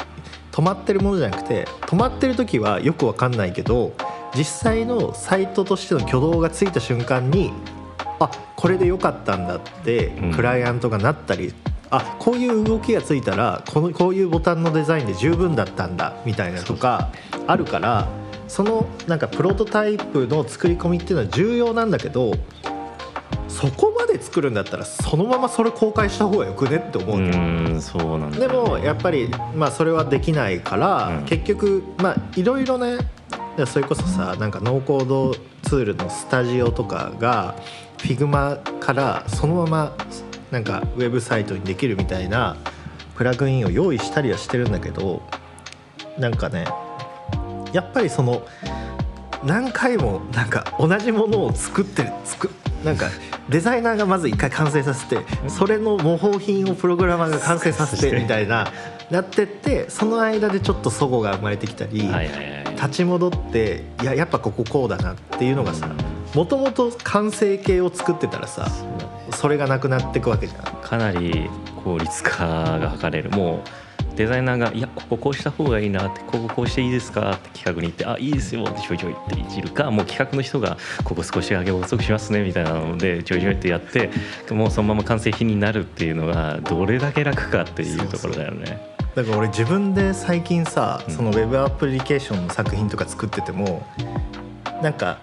[0.52, 3.94] 止まってるものじゃなくて止まってる時はよくわかんないけど
[4.34, 7.52] 実際のサイトとしての挙動がついた瞬間に
[8.18, 10.32] あこれでよかったんだってうん。
[10.32, 11.54] クライアントがなったり
[11.90, 17.10] あこういう動きがついたらこのこういうボタンのデザインで十分だったんだみたいなとか
[17.46, 18.08] あるから
[18.46, 22.34] そのなんかプロトタイプの作り込みっていうのは重要なんだけど
[23.48, 27.38] そこまで作るんだったらそのままそれ公開した方がよくねって思うけど。
[27.38, 31.24] うんそうなんだでもやっぱり、まあ、それはできないから、うん。
[31.24, 32.98] 結局まあいろいろね
[33.66, 37.56] それこそさなんかノーコードツールのスタジオとかが
[37.98, 39.96] Figma からそのまま
[40.50, 42.56] なんかウェブサイトにできるみたいな
[43.14, 45.22] プラグインを用意したりはしてるんだけど
[46.18, 46.66] なんかね
[47.72, 48.42] やっぱりその
[49.44, 52.50] 何回もなんか同じものを作ってる作
[52.84, 53.08] なんか
[53.48, 55.18] デザイナーがまず一回完成させて
[55.48, 58.70] それの模倣品をプログラマーが完成させてみたいな
[59.10, 65.90] なってってその間でちょっと齟齬が生まれてきたりはいはいはい立ち戻っていややっぱこここうだなっていうのがさ
[66.34, 68.66] もともと完成形を作ってたらさ
[69.34, 70.62] それがなくなっていくわけじゃん。
[70.82, 71.50] かなり
[71.84, 84.10] 効率化が図れるもうデザイナーが「いやこここうした方がいいな」って「こここうしていいですか?」って企画に行って「あいいですよ」ってちょいちょいっていじるかもう企画の人が「ここ少し上げ遅くしますね」みたいなのでちょいちょいってやって
[84.50, 88.80] もうそのまま完成品になるっていうのがどれだけ楽かっていうところだよね。
[89.14, 91.14] だから俺自分で最近さうん。
[91.14, 93.86] そのウェブアプリケーションの作品とか作ってても
[94.82, 95.18] なんか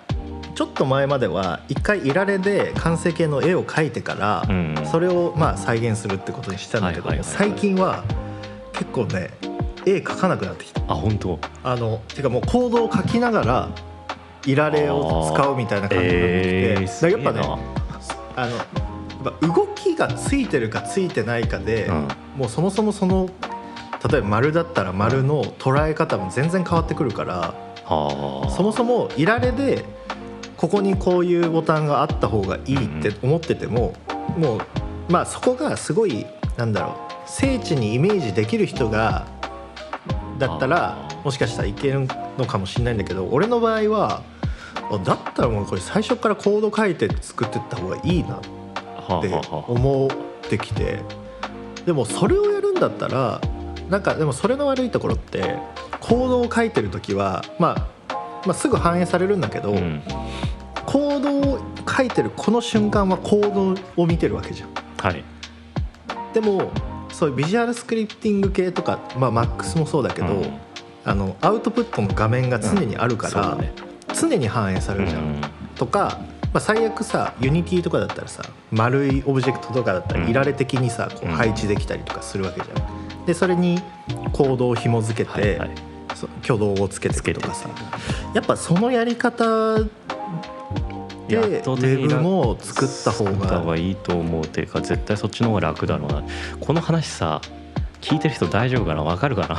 [0.56, 4.76] ちょっと前までは一回いられで完成形の絵を描いてからうん。
[4.92, 8.04] それをまあ再現するってことにしたんだけど最近は
[8.74, 9.32] 結構ね
[9.86, 10.82] 絵描かなくなってきた。
[10.82, 11.40] あ本当？
[11.64, 13.70] あのてかもうコードを書きながら
[14.46, 17.58] いられを使うみたいな感じになってきて、えー、やっぱねな。
[18.36, 22.08] あのやっぱ動きがついてるかついてないかで、うん。
[22.36, 23.30] もうそもそもその
[24.10, 27.54] 例えば丸だったら丸の捉え方も全然変わってくるから、
[27.86, 28.50] はあ。
[28.50, 29.86] そもそもいられで
[30.56, 33.94] ここにこういうボタンがあった方がいいって思ってても、
[34.38, 34.60] もう
[35.10, 36.26] まあそこがすごい
[36.58, 39.28] なんだろう精緻にイメージできる人が
[40.40, 42.08] だったらもしかしたらいける
[42.38, 44.24] のかもしれないんだけど俺の場合は
[44.92, 48.42] あだったらもうこれ最初からコード書いて作ってった方がいいなっ
[49.22, 50.10] て思っ
[50.50, 51.02] てきて
[51.86, 53.42] でもそれをやるんだったら
[53.90, 55.58] なんかでもそれの悪いところって
[56.00, 60.02] コードを書いてる時は、まあ、まあすぐ反映されるんだけど、うん。
[60.86, 64.70] コードを書いてるこの瞬間はコードを見てるわけじゃん。
[64.98, 65.24] はい。
[66.34, 66.72] でも
[67.12, 70.60] そういうビジュアルスクリプティング系とか、まあ、MAX もそうだけど、うん。
[71.04, 73.74] あのアウトプットの画面が常にあるから、そうだね。
[74.14, 75.22] 常に反映されるじゃん。
[75.22, 75.42] うん。
[75.76, 76.20] とか、
[76.54, 80.30] まあ、最悪さユニティとかだったらさ丸いオブジェクトとかだったらうん。
[80.30, 81.34] イラレ的にさこううん。
[81.34, 82.97] 配置できたりとかするわけじゃん。
[83.28, 83.80] でそれに
[84.34, 85.70] コードを紐付けて、はいはい。
[86.44, 87.70] 挙動をつけてくとかさ。
[88.34, 96.24] やっぱそのやり方でウェブも作った方ががいいと思うっていうか絶対そっちの方が楽だろうな。
[96.60, 97.42] この話さ
[98.02, 99.04] 聞いてる人大丈夫かな？
[99.04, 99.58] わかるかな？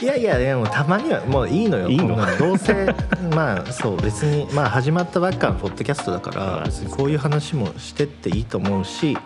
[0.00, 1.88] いやいやでもたまにはもういいのよ。
[1.88, 2.16] いいの？
[2.38, 2.94] どうせ
[3.34, 9.16] まあそう別にまあ始まったばっかのポッドキャストだからうん別にこういう話もしてっていいと思うし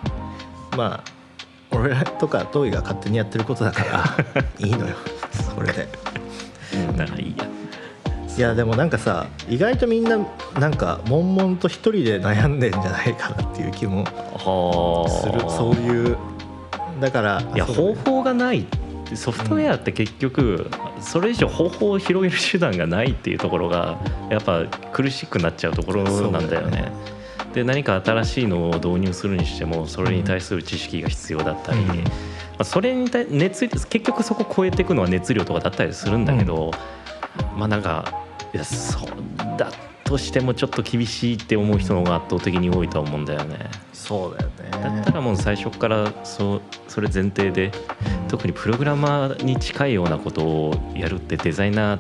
[0.77, 1.20] まあ
[1.73, 4.97] 俺らとかトイが勝手にやってることだから いいのよ。
[5.55, 5.89] これで。
[6.97, 7.45] だからいいや。
[8.37, 10.19] いやでもなんかさ意外とみんな
[10.59, 15.11] なんか悶々と一人で悩んでんじゃないかなっていう気もはあ。
[15.11, 16.17] するそういう
[17.01, 18.67] だからいや方法がない
[19.15, 23.99] ソフトウェアって結局それ以上方法を広げる手段がないっていうところが
[24.31, 26.93] やっぱ苦しくなっちゃうところなんだよね。
[27.53, 31.87] で何か新しいのを導入するにしてもそれに対する知識が必要だったり、うん。
[31.87, 31.95] ま
[32.61, 36.71] あ、それに対熱結局そこ超えていくのは熱量とかだったりするんだけど、
[37.57, 39.09] まあなんかいやそう
[39.59, 39.71] だ
[40.05, 43.71] としてもちょっと厳しいって思う人の方が圧倒的に多いとは思うんだよね。
[43.93, 44.71] そうだよね。
[44.71, 47.71] だったらもう最初からそうそれ前提で
[48.29, 51.99] 特にプログラマーに近いようなことをやるってデザイナー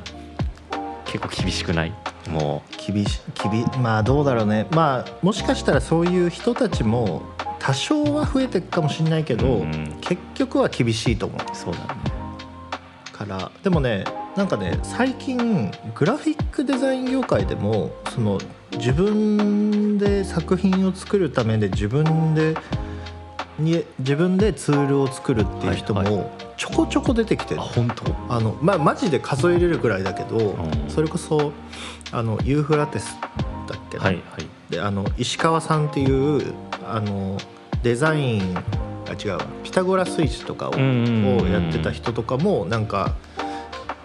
[1.04, 1.92] 結構厳しくない？
[2.31, 4.66] も厳し厳まあどうだろうね。
[4.71, 7.22] まあもしかしたらそういう人たちも
[7.59, 9.99] 多少は増えていくかもしれないけど、うん。
[10.01, 11.41] 結局は厳しいと思う。
[11.41, 12.20] うそうだね。
[13.20, 14.05] からでもね
[14.37, 18.39] なんかね最近グラフィックデザイン業界でもその
[18.72, 22.55] 自分で作品を作るためで自分で
[23.59, 27.61] に自分でツールを作るっていう人はいもちょこちょこ出てきてる。
[27.62, 28.04] あ本当？
[28.28, 30.90] あのまあマジで数えれるぐらいだけど、ん。
[30.90, 31.52] それこそ
[32.12, 33.16] あのユーフラテス
[33.66, 34.46] だっけな、はいはい。
[34.68, 36.52] であの石川さんっていう
[36.86, 37.38] あの
[37.82, 39.46] デザインあ違うわ。
[39.64, 40.74] ピタゴラスイッチとかを,、
[41.46, 43.14] やってた人とかもなんか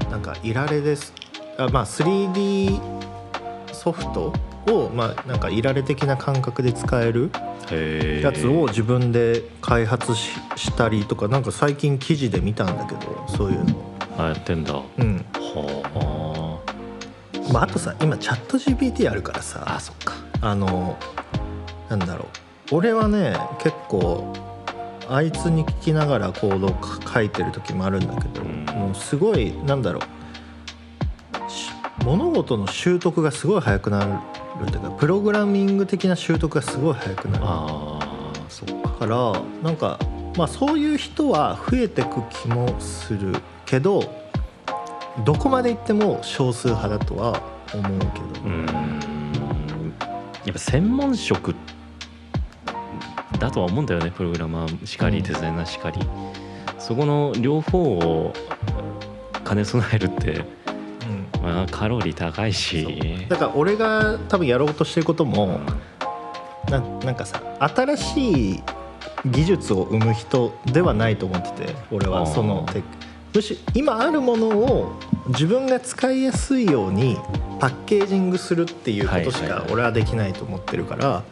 [0.09, 1.13] なんかいられです。
[1.57, 2.79] あまあ 3D
[3.73, 4.33] ソフト
[4.71, 7.31] をまあなんかいられ的な感覚で使える
[8.22, 13.76] やつを自分で開発ししたりとかなんか最近記事で見たんだけどそういうの。
[14.18, 14.74] あやってんだ。
[14.74, 15.26] はうん。
[15.95, 17.51] あ。
[17.51, 20.13] まあ、あとさ今チャット GPT あるからあさそっか。
[20.41, 20.97] あの
[21.89, 22.26] なんだろ
[22.72, 22.76] う。
[22.76, 24.34] 俺はね結構
[25.07, 26.76] あいつに聞きながらコードを
[27.13, 28.66] 書いてる時もあるんだけど、うん。
[28.66, 31.51] もうすごいなんだろう。
[31.51, 31.70] し
[32.03, 34.24] 物事の習得がすごい早くな
[34.59, 34.65] る
[34.97, 37.43] プログラミング的な習得がすごい早くなる。
[37.45, 38.89] ああそっか。
[38.89, 39.99] からなんか
[40.37, 43.35] まあそういう人は増えてく気もする
[43.65, 44.03] けど
[45.23, 47.41] どこまで行っても少数派だとは
[47.73, 48.99] 思うけど、うーん。
[50.45, 51.55] やっぱ専門職
[53.39, 55.99] だとは思うんだよねプログラマーしかりうんデザイナーしかり、
[56.77, 58.33] そこの両方を
[59.45, 60.64] 兼ね備えるって、うん
[61.45, 63.27] まあ、カロリー高いし。
[63.29, 65.59] だから俺が多分やろうとしてることも
[66.69, 68.63] ななんかさ新しい
[69.25, 72.87] 技術を生む人ではないと思ってて俺はそのテック
[73.35, 77.17] むしろ今あるものを自分が使いやすいように
[77.59, 79.67] パッケージングするっていうことしはいはいはい。
[79.67, 81.23] か俺はできないと思ってるから、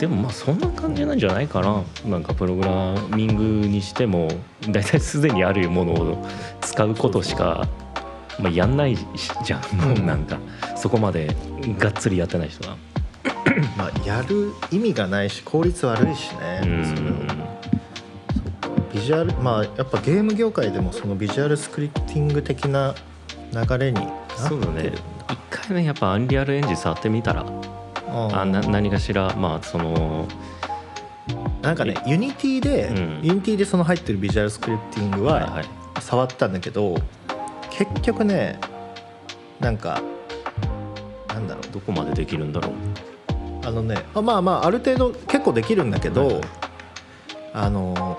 [0.00, 1.82] でもまあそんな感じなんじゃないかな。
[2.04, 4.28] なんかプログラミングにしても
[4.68, 6.26] 大体すでにあるものを
[6.60, 7.68] 使うことしか
[8.40, 9.04] まあ、やんないし
[9.44, 9.62] じゃん、
[9.96, 10.06] うん。
[10.06, 10.38] なんか
[10.76, 11.34] そこまで
[11.78, 12.76] がっつりやってない人は。
[13.76, 16.84] まあ、やる意味がないし効率悪いしね、うん。
[16.84, 17.40] それを
[18.92, 22.94] ビジュアルまあやっぱゲーム業界でもそのビジュアルスクリプティング的な
[23.52, 24.48] 流れになってる。
[24.48, 24.92] そうだね。
[25.30, 27.44] 一回ねやっぱアンリアルエンジン触ってみたら
[28.08, 30.26] ああな何かしらまあその
[31.62, 33.20] なんかねユニティで、うん。
[33.22, 35.64] ユニティでその入ってるビジュアルスクリプティングは、はいはい。
[36.00, 36.96] 触ったんだけど
[37.80, 38.58] 結局ね
[39.58, 40.02] なんか
[41.28, 41.72] なんだろう。
[41.72, 42.72] どこまでできるんだろう。
[43.66, 46.44] あのねあまあまあある程度結構できるんだけど、はいはい。
[47.54, 48.18] あの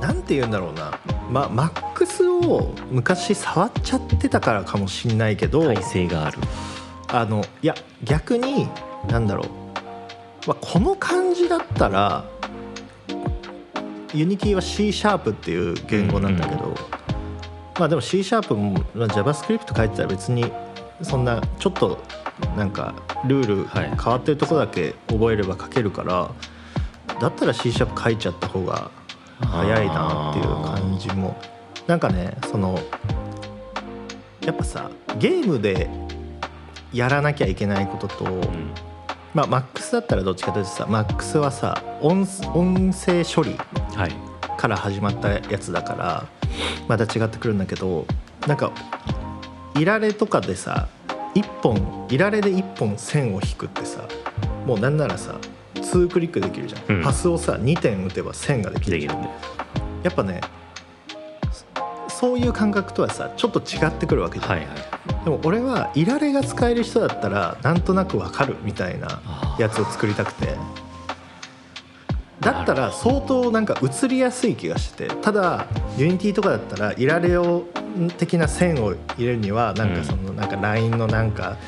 [0.00, 0.98] なんて言うんだろうな、
[1.30, 6.38] ま、マックスを昔触っちゃってたからかもしんないけど耐性がある。
[7.08, 8.68] あのいや逆に
[9.08, 9.46] なんだろう、
[10.48, 12.24] まあ、この感じだったら
[14.14, 16.74] ユニティは C シャープっていう言語なんだけど、
[17.80, 20.52] まあでも C シャープもまあ JavaScript 書いてたら別に
[21.00, 21.98] そんなちょっと
[22.54, 22.94] なんか
[23.26, 23.88] ルールはい。
[23.88, 26.30] 変わってるとこだけ覚えれば書けるから、
[27.18, 28.90] だったら C シャープ書いちゃった方が
[29.40, 31.40] 早いなっていう感じも。
[31.86, 32.78] なんかねその
[34.42, 35.88] やっぱさゲームで
[36.92, 38.74] やらなきゃいけないことと、うん。
[39.32, 43.56] まあ MAX だったらどっちかというとさ MAX はさ音音声処理
[43.96, 44.12] はい。
[44.58, 46.39] から始まったやつだから
[46.88, 48.06] また違ってくるんだけど
[48.46, 48.72] なんか
[49.76, 50.88] いられとかでさ
[51.34, 54.06] 1本いられで1本線を引くってさ
[54.66, 55.36] もうなんならさ
[55.74, 57.02] 2クリックできるじゃん、うん。
[57.02, 59.22] パスをさ2点打てば線ができるじゃん。
[59.22, 60.40] できるんでやっぱね
[62.08, 65.24] そそういう感覚とはさちょっと違ってくるわけじゃん、はいはい。
[65.24, 69.22] でも俺はいられが使える人だったらなんとなくわかるみたいな
[69.58, 70.56] やつを作りたくて
[72.40, 75.66] だったら相当なんか映りやすい気がしてただ
[75.98, 77.66] ユニティとかだったらイラレ
[78.16, 81.58] 的な線を入れるにはなんかそのなんかラインのなんか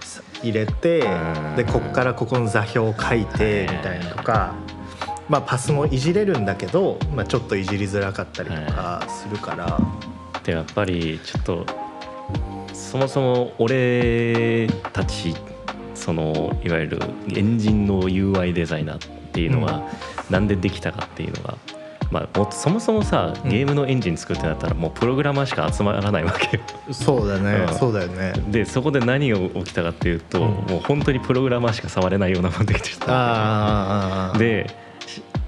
[0.00, 1.56] さ入れてうん。
[1.56, 4.54] でここからここの座標を書いてみたいなとか。
[5.28, 9.80] まあ、パスもいじれるんだけど、まあ、ちょっといじりづらかったりとかするから、
[10.44, 11.66] でやっぱりちょっと
[12.74, 15.34] そもそも俺たち
[15.94, 17.00] そのいわゆる
[17.34, 19.88] エンジンの UI デザイナーっていうのは
[20.28, 21.56] なんでできたかっていうのが、
[22.10, 23.50] まあ、もそもそもさうん。
[23.50, 26.62] ゲームのエンジン作ってなったらもうプログラマーしか集まらないわけよ。
[26.90, 27.74] そうだね、うん。
[27.74, 28.34] そうだよね。
[28.48, 30.48] でそこで何が起きたかっていうと、うん。
[30.48, 34.74] もう本当にプログラマーしか触れないようなものできてたあーでし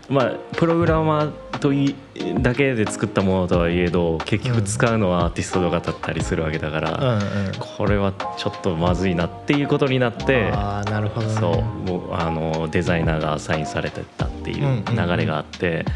[0.08, 1.94] まあプログラマーとい
[2.40, 7.52] だけで作ったものとはいえど結局使うのはアーティストとかだったりするわけだから、うんうん。
[7.58, 11.34] これはちょっとまずいなっていうことになってああなるほどね。
[11.34, 15.86] そうもうあのデザイナーがアサインされてったっていう流れがあって、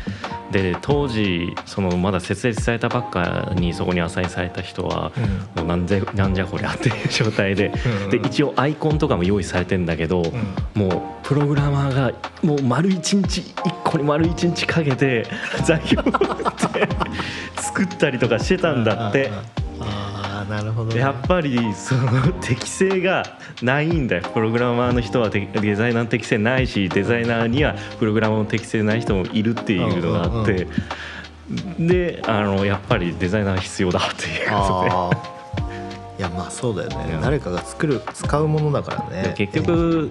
[0.51, 5.13] で当時そのまだ設立されたばっかにそこにアサインされた人は、
[5.55, 7.73] もうなんでなんじゃこりゃっていう状態で,、
[8.05, 10.23] うんで一応アイコンとかも用意されてんだけど、
[10.75, 13.55] もうプログラマーがもう丸一日一
[13.91, 15.27] 個に丸一日かけて
[15.65, 16.13] 材料を打っ
[16.73, 16.89] て
[17.57, 19.31] 作ったりとかしてたんだって。
[19.81, 30.67] ああなるほどねやっぱりその適性がないんだよプログラマーの人はデザイナーの適性ないしデザイナーにはプログラマーの適性ない人もいるっていうのがあって、
[31.79, 35.39] であのやっぱりデザイナー必要だっていうことで
[36.19, 40.11] いやまあそうだよね、誰かが作る使うものだからね結局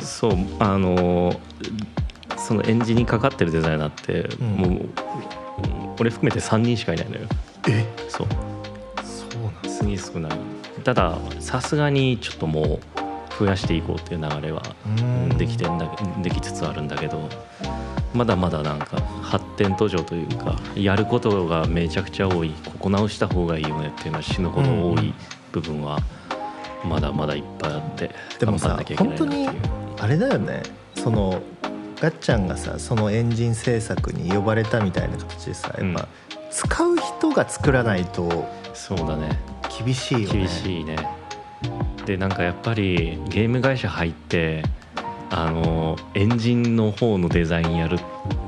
[0.00, 1.34] そうあの
[2.48, 4.48] そのエンジンにかかってるデザイナーって、うん。
[4.52, 4.88] もう
[6.00, 7.26] 俺含めて3人しかいないのよ。
[7.68, 7.84] え？
[8.08, 8.26] そう。
[9.04, 9.68] そうなんだ。
[9.68, 10.32] すげえ少ない。
[10.82, 15.36] たださすがにちょっともう増やしていこうっていう流れはうん。
[15.36, 17.28] できてんだできつつあるんだけど
[18.14, 22.54] まだまだなんか発展途上というかやることがめちゃくちゃ多い。
[22.64, 25.12] ここ直した方がいいよねっていうのは死ぬほど多い
[25.52, 25.98] 部分は
[26.82, 29.68] まだまだいっぱいあってでもさ頑張んなきゃいけないなっていう。
[29.68, 30.62] 本あれだよね。
[30.94, 31.42] その
[32.00, 35.94] ガッチャンがさそのエンジン制作に呼ばれたみたいな形でさやっぱ、うん
[36.50, 39.38] 使う人が作らないとそうだね。
[39.84, 40.38] 厳しいよね。
[40.38, 40.96] 厳しいね。
[42.06, 44.62] でなんかやっぱりゲーム会社入って
[45.30, 47.98] あのエンジンの方のデザインやるっ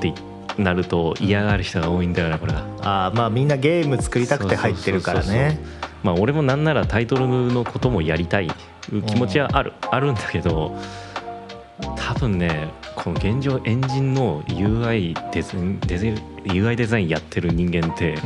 [0.01, 0.15] て
[0.57, 5.61] なると嫌がる人が多いんだよなこれはあーまあみんなゲーム作りたくて入ってるからね。
[6.03, 8.51] まあ俺もなんならタイトルのこともやりたい
[8.89, 9.75] 気持ちはある。
[9.91, 10.75] あるんだけど
[11.97, 12.71] 多分ね
[13.03, 18.17] この現状エンジンの UI デザインデザイン UI デザインやってる人間って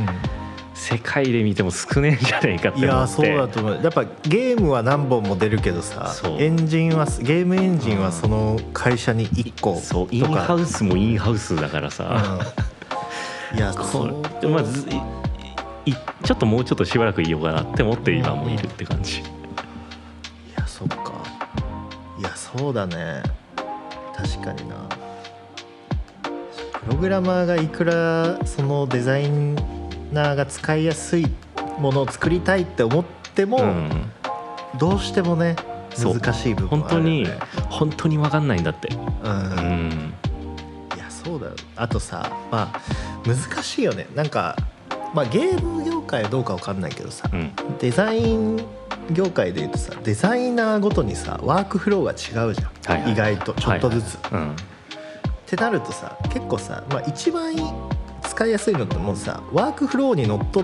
[0.73, 3.33] 世界で見ても少ねえんじゃねえかっいやーて。
[3.33, 3.83] 思ってそうだと思う。
[3.83, 12.21] やっぱゲームは何本も出るけどさエンジンはゲームエンジンはその会社に1個そうインハウスもインハウスだからさ、
[13.53, 13.57] うん。
[13.57, 14.23] いやこそう。
[14.41, 14.87] れまあず
[15.85, 19.23] いいちょっともうちょっとしばらくいようかなって思って今もいるって感じ、い
[20.57, 21.13] やそっか。
[22.19, 23.21] いやそうだね
[24.15, 24.75] 確かにな。
[26.85, 29.29] プログラマーがいくらそのデザイ
[30.11, 31.27] ナーが使いやすい
[31.79, 34.11] ものを作りたいって思っても、うん。
[34.77, 35.55] どうしてもね
[35.97, 37.45] 難しい部分本当にはあるよね。
[37.69, 38.89] 本当に分かんないんだって。
[38.89, 40.13] うんうん。
[40.95, 41.53] いやそうだよ。
[41.75, 42.81] あとさまあ
[43.25, 44.07] 難しいよね。
[44.15, 44.55] なんか、
[45.13, 47.51] まあ、ゲーム業界はどうかわかんないけどさ、うん。
[47.79, 48.63] デザイン
[49.11, 54.15] 業界でいうとさデザイナーごとにさワークフローが違うじゃん、はいはい意外とちょっとずつ。
[54.23, 54.43] はいはい。
[54.43, 54.51] うん。
[54.51, 54.55] っ
[55.45, 57.53] てなるとさ結構さ、まあ、一番
[58.23, 60.63] 使いやすいのってもうさワークフローにのっとっ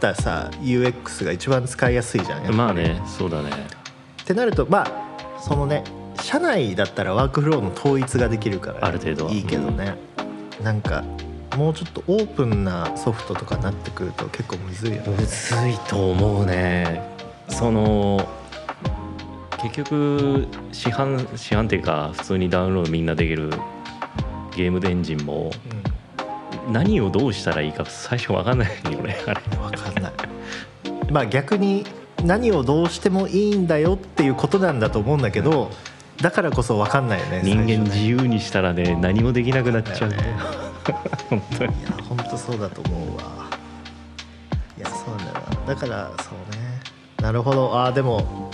[0.00, 2.56] たさ UX が一番使いやすいじゃんやっぱり。
[2.56, 3.50] まあねそうだね。
[4.22, 5.82] ってなるとまあそのね
[6.22, 9.32] 社内だったらワークフローの統一ができるからある程度は。
[9.32, 9.96] いいけどね、
[10.62, 11.04] なんか
[11.56, 15.08] もうちょっとオープンなソフトとかになってくると結構むずいよね。
[15.08, 17.15] むずいと思うね
[17.48, 18.28] その
[19.62, 23.50] 結局市販市販っていうか普通にダウンロードみんなできる
[24.54, 25.50] ゲームエンジンも
[26.70, 29.40] 何をどうしたらいいか最初分かんないよね あれ。
[29.52, 30.12] うん、分かんない。
[31.10, 31.84] まあ逆に
[32.24, 35.70] 何をどうしてもいいんだよっていうことなんだと思うんだけど
[36.20, 40.10] だからこそ分かんないよね人間自由にしたらね何もできなくなっちゃう。
[40.10, 40.16] ね。
[41.28, 41.72] 本当に。
[41.80, 43.22] いや本当そうだと思うわ。
[44.78, 45.74] いやそうなんだよな。
[45.74, 46.45] だからそうね
[47.26, 47.74] なるほど。
[47.74, 48.50] ああでも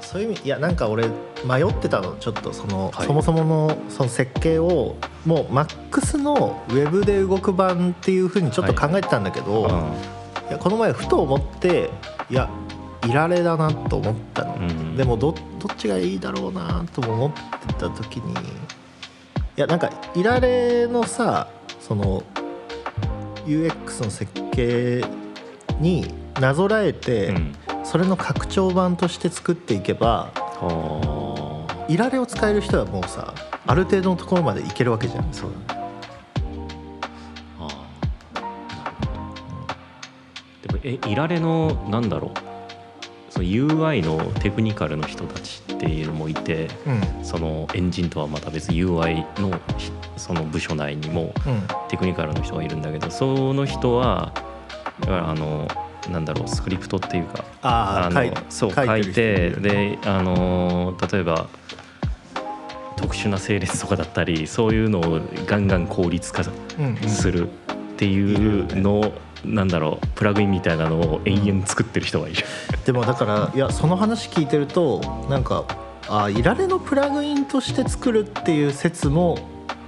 [0.00, 1.06] そういう意味いやなんか俺
[1.44, 3.06] 迷ってたのちょっとその、はい。
[3.06, 9.68] そもそものその設計をもう MAX のウェブで動く版っていうふうにちょっと考えてたんだけど、
[10.48, 11.88] いやこの前ふと思って
[12.28, 12.50] いや
[13.06, 17.32] いられだなと思ったの、うんでもどどっちがいいだろうなとも思っ
[17.68, 18.36] てた時にい
[19.54, 21.48] やなんかいられのさ
[21.78, 22.24] その
[23.46, 25.04] UX の設計
[25.78, 27.54] になぞらえて、うんうん
[27.84, 33.34] それの拡張版として作っていけばはいられを使える人はもうさ
[33.66, 35.32] ある程度のところまでいけるわけじゃん。
[35.32, 35.80] そうだね。
[37.58, 37.68] あ。
[40.62, 42.30] でもえいられのなんだろう？
[43.28, 47.24] その UI のテクニカルの人たちっていうのもいてうん。
[47.24, 51.62] そのエンジンとはまた別 UI のひその部署内にもうん。
[51.88, 54.32] テクニカルの人がいるんだけどその人は
[55.00, 55.66] だからあの
[56.08, 61.48] なんだろうスクリプトっていうかのああ書いそう書書いてであの例えば
[62.96, 67.52] 特殊な整列とかだったりそういうのをガンガン効率化するっ
[67.96, 69.12] ていうのを、
[69.44, 72.44] なんだろうプラグインみたいなのを延々作ってる人がいる。
[72.84, 75.64] でもだからいやその話聞いてるとなんか
[76.08, 79.38] あいられのプラグインとして作るっていう説も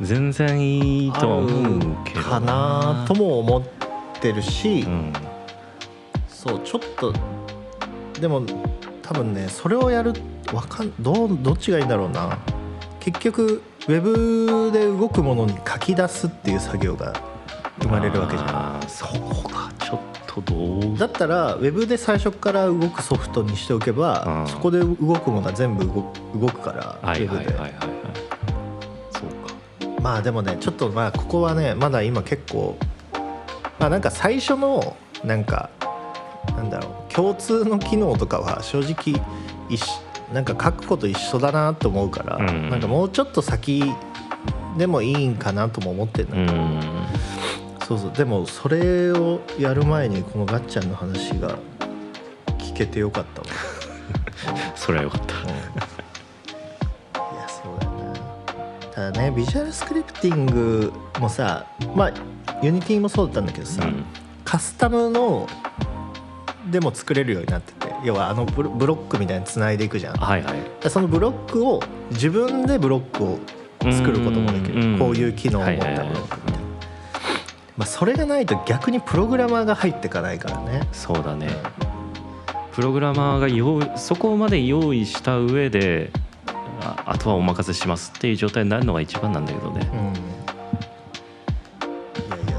[0.01, 3.63] 全然いいとは思うけどかなとも思っ
[4.21, 5.13] てるし、うん
[6.43, 7.13] そうちょっと
[8.21, 8.43] でも
[9.01, 10.13] 多分ねそれをやる
[10.53, 12.37] わかんどうどっちがいいんだろうな。
[12.99, 17.13] 結局ウェブで動くものに書き出すっていう作業が
[17.81, 18.89] 生まれるわけじゃん。
[18.89, 20.99] そこがちょっとどう？
[20.99, 24.49] だったらウェブで最初から動くソフトにしておけば、うん。
[24.49, 27.23] そこで動くものは全部動く動くから、はい。
[27.23, 27.45] ウェブで。
[29.11, 30.01] そうか。
[30.01, 32.77] まあでもねちょっとまあここはねまだ今結構
[33.79, 35.71] まあなんか最初のなんか
[36.57, 37.13] なんだろう。
[37.13, 39.21] 共通の機能とかは正直
[39.69, 39.87] 一緒
[40.33, 42.71] なんか書くこと一緒だなと思うから、うん。
[42.71, 43.85] なんかもうちょっと先
[44.79, 46.81] でもいいんかなとも思ってんだうけど、ん。
[47.87, 48.13] そうそう。
[48.13, 51.59] でもそれをやる前にこのガッチャンの話が
[52.59, 53.47] 聞けてよかったわ、
[54.75, 55.35] それはよかった。
[55.37, 55.53] うん、い
[57.39, 58.95] やそうだよな。
[58.95, 62.13] ただねビジュアルスクリプティングもさまあ
[62.63, 64.05] ユニティもそうだったんだけどさ、うん。
[64.45, 65.47] カスタムの
[66.71, 70.17] でも作れるようになってて要はあのブロックみたいにつないでいくじゃん。
[70.17, 70.55] はいはい。
[70.81, 73.39] でそのブロックを自分でブロックを
[73.81, 76.69] 作ることもできうんるこういう機能を持ったブロックみたいな、
[77.77, 80.89] まあ、それがないと逆にプログラマーが入っていかないからね。
[80.93, 81.49] そうだね。
[82.73, 86.11] プログラマーが用意そこまで用意した上で
[86.81, 89.91] ああとはお任せしますっていう状態になるのが一番なんだけどね。
[89.93, 90.42] うん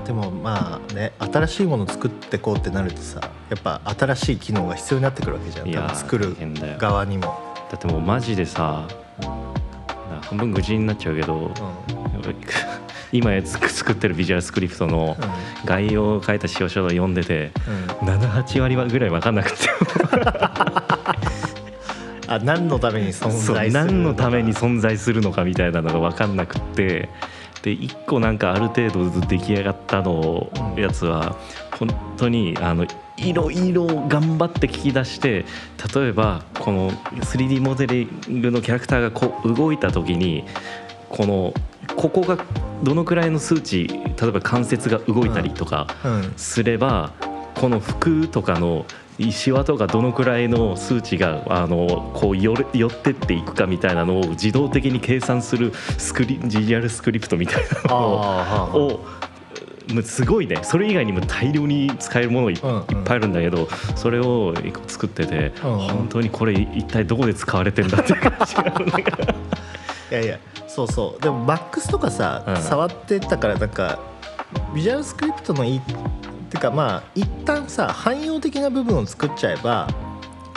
[0.05, 5.65] でもまあね新しいもの作ってこうってなるとさやっぱ新しい機能が必要になってくるわけじゃん。
[5.65, 6.77] 多いや分作る大変だよ。
[6.77, 7.23] 側にも、
[7.71, 8.87] だってもうマジでさ
[10.21, 11.51] 半分愚痴になっちゃうけどうん。
[13.11, 15.15] 今作作ってるビジュアルスクリプトの
[15.65, 17.51] 概要を書いた使用書を読んでて
[18.01, 18.07] うん。
[18.09, 19.57] 78割ぐらい分かんなくて。
[22.27, 27.09] あ何のために存そう在する何のために存在するのかみたいなのが分かんなくって
[27.63, 31.35] で1個なんかある程度出来上がったのうんやつは
[31.79, 32.85] 本当にあの
[33.17, 35.45] いろいろ頑張って聞き出して
[35.95, 40.43] 例えばこの 3D モデリングのキャラクターがこう動いた時に
[41.09, 41.53] この
[41.95, 42.37] ここが
[42.83, 46.33] どのくらいの数値例えば関節が動いたりとかうん。
[46.35, 47.13] すれば
[47.55, 48.85] この服とかの
[49.31, 58.07] シワとかどのくらいの数値があのこう寄れ寄ってっていくかみたいなのを自動的に計算するスクリビジュアルスクリプトみたいなの
[58.73, 59.05] を
[60.03, 60.59] すごいね。
[60.63, 68.63] それ以外にも大量に使えるものい,、っぱいあるんだけどそれを一個作ってて、本当にこれ一体どこで使われてんだっていう感じが。
[70.11, 71.21] いやいやそうそう。
[71.21, 72.57] でもマックスとかさ、うん。
[72.57, 73.99] 触ってたからなんか
[74.73, 75.81] ビジュアルスクリプトのいいっ
[76.53, 79.87] てかまあ一旦さ汎用的な部分を作っちゃえば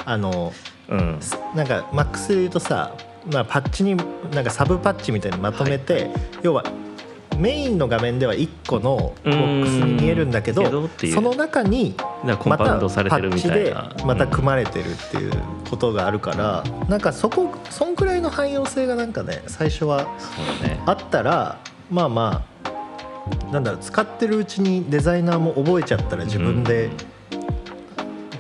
[0.05, 0.53] あの
[0.89, 1.17] うん。
[1.21, 2.95] すなんかマックスで言うとさ、
[3.33, 3.97] まあ、パッチに
[4.33, 6.11] なんかサブパッチみたいにまとめて、
[6.43, 6.63] 要は
[7.39, 11.95] メインの画面では1個のボックスに見えるんだけどその中に
[12.25, 13.75] またパッチで
[14.05, 15.33] また組まれてるっていう
[15.69, 20.07] ことがあるから、なんかそこそんくらいの汎用性がなんかね最初は
[20.85, 21.59] あったら
[21.91, 22.56] まあまあ
[23.53, 26.91] なんだろう使ってるうちにデザイナーも覚えちゃったら自分で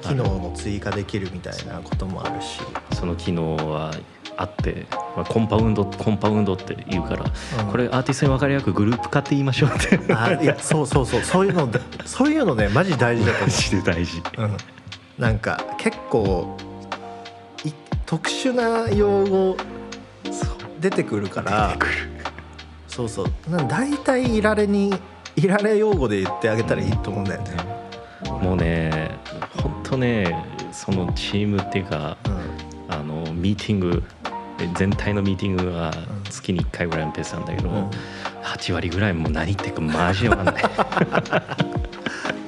[0.02, 2.60] 機能も追加できるみたいなこともあるし、
[2.92, 3.92] その機能は
[4.36, 7.24] あって、まあ、コンパウンドコンパウンドって言うから、
[7.64, 7.70] うん。
[7.70, 10.14] これアーティストに分かりやすくグループ化って言いましょうって。
[10.14, 11.22] あいやそうそうそう。
[11.22, 14.22] そういうのでそういうのねマジ大事だとマジで大事。
[14.36, 14.56] 思う、うん、
[15.18, 16.56] なんか結構
[17.64, 17.72] い
[18.04, 19.56] 特殊な用語
[20.80, 22.15] 出てくるから出てくる
[22.96, 23.26] そうそう。
[23.68, 24.94] 大体いられに
[25.36, 27.50] いられ用語で言ってあげたらいいと思うんだよね、
[28.40, 29.10] もうね
[29.62, 32.94] 本当ねそのチームっていうかうん。
[32.94, 34.02] あのミーティング
[34.76, 35.92] 全体のミーティングが
[36.30, 37.90] 月に1回ぐらいのペースなんだけど、うん。
[38.42, 40.64] 8割ぐらいもう何言ってるかマジで分かんない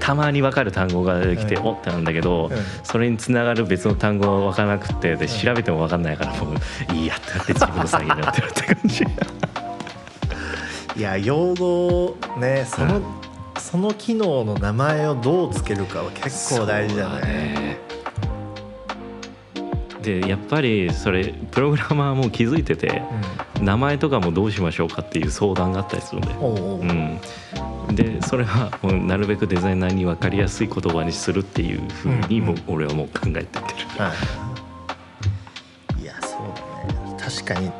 [0.00, 1.66] たまに分かる単語が出てきて、うん。
[1.66, 2.56] おってなんだけど、うん。
[2.82, 9.04] それにつながる別の単語が分からなくてで調べても分かんないからもういいやってなって自分の作業になってるって感じ。
[10.96, 13.00] いや用語ねその、
[13.58, 17.78] その機能の名前をどうつけるかは結構大事だね
[20.02, 23.02] でやっぱりそれプログラマーも気づいてて
[23.60, 33.64] 名前とかもどうしましょうかっていう相談があったりするんで、うん、おうおう、うん、でそれはもうなるべくデザイナーに分かりやすい言葉にするっていうふうにもう俺はもう考えてってる、
[33.98, 34.12] は
[35.98, 37.16] い、いやそうだね。
[37.18, 37.70] 確かに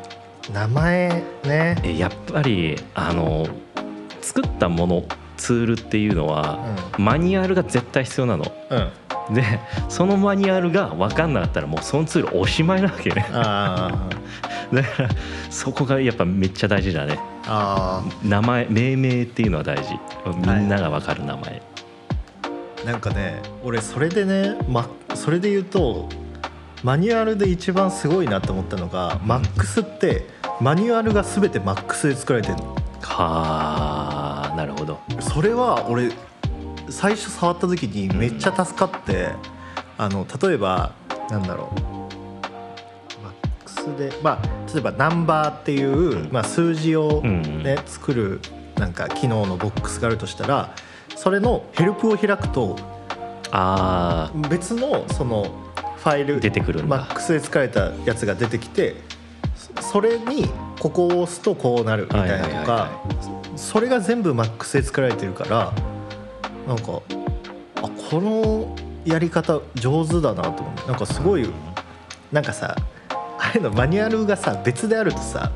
[0.53, 1.81] 名前ね。
[1.83, 3.47] えやっぱりあの
[4.21, 5.03] 作ったもの
[5.37, 6.59] ツールっていうのは、
[6.99, 8.45] マニュアルが絶対必要なの。
[8.69, 8.91] うん、うん、
[9.29, 9.43] で
[9.89, 13.25] そのマニュアルが分かんなかったらもうそのツールおしまいなわけね。
[13.31, 14.09] あ
[14.73, 15.09] だから
[15.49, 17.19] そこがやっぱめっちゃ大事だね。
[18.23, 19.99] 名前命名っていうのは大事。
[20.25, 21.61] みんなが分かる名前、
[22.83, 26.07] あなんかね俺それでね、ま、それで言うと
[26.83, 30.25] マニュアルで一番すごいなと思ったのが、マックスって
[30.59, 32.75] マニュアルが全てマックスで作られてるの。
[33.01, 34.99] はあなるほど。
[35.19, 36.11] それは俺
[36.91, 39.29] 最初触った時にめっちゃ助かって、
[39.97, 40.93] あの例えば
[41.29, 41.81] なんだろう。
[43.23, 43.33] マッ
[43.63, 46.29] クスでまあ例えばナンバーっていう、うん。
[46.31, 48.41] まあ、数字をうんね、作る
[48.77, 50.73] なんか機能のボックスがあるとしたら
[51.15, 52.75] それのヘルプを開くと
[53.51, 55.43] あ別のその
[55.97, 57.05] ファイル出てくるんだ。
[57.05, 58.95] MAX で作られたやつが出てきて
[59.55, 62.89] そそれにここを押すとこうなるみたいなとか
[63.55, 65.73] それが全部 MAX で作られてるから
[66.71, 67.01] なんか
[67.75, 71.45] あこのやり方上手だなと思ってなんかすごい
[72.31, 72.77] なんかさ
[73.37, 75.51] あれのマニュアルがさ別であるとさ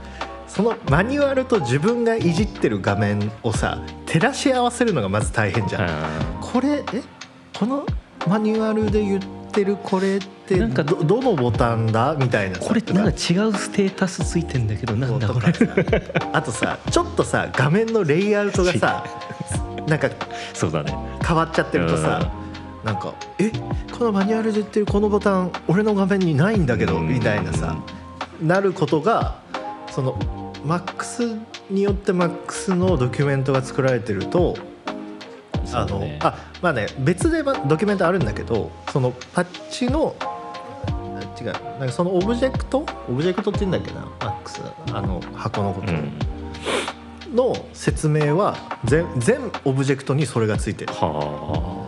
[0.45, 5.89] そのマニュアルと自分がいじってる画面をさ照らし合わせるのがまず大変じゃん。
[5.89, 6.09] あ
[6.41, 7.01] これえ？
[7.57, 7.85] この
[8.27, 12.15] マニュアルで言ってるこれってなんかどどのボタンだ？
[12.19, 13.15] みたいなさこれってなんか違う
[13.53, 15.53] ステータスついてんだけどなんだこれ
[16.33, 19.05] あとさちょっとさ画面のレイアウトがさ
[19.87, 20.09] なんか
[20.53, 20.95] そうだね。
[21.25, 22.31] 変わっちゃってるとさ
[22.83, 23.51] なんか「え
[23.97, 27.07] このマニュアルで言ってるこのボタン俺の画面にないんだけど」うん。
[27.07, 27.75] みたいなさ
[28.41, 29.39] なることが
[29.89, 30.17] その
[30.65, 34.55] MAX によって MAX のドキュメントが作られてると
[35.73, 36.19] あのね。
[36.21, 40.15] あまあね別でまドキュメントあるんだけどそのパッチの
[41.39, 41.45] 違う
[41.79, 42.85] なんかそのオブジェクト？
[43.09, 45.91] オブジェクトって言うんだっけな MAX あの箱のこと。
[45.91, 46.11] うん
[47.33, 50.93] の説明は全全オブジェクトにそれがついてる。
[50.93, 51.85] は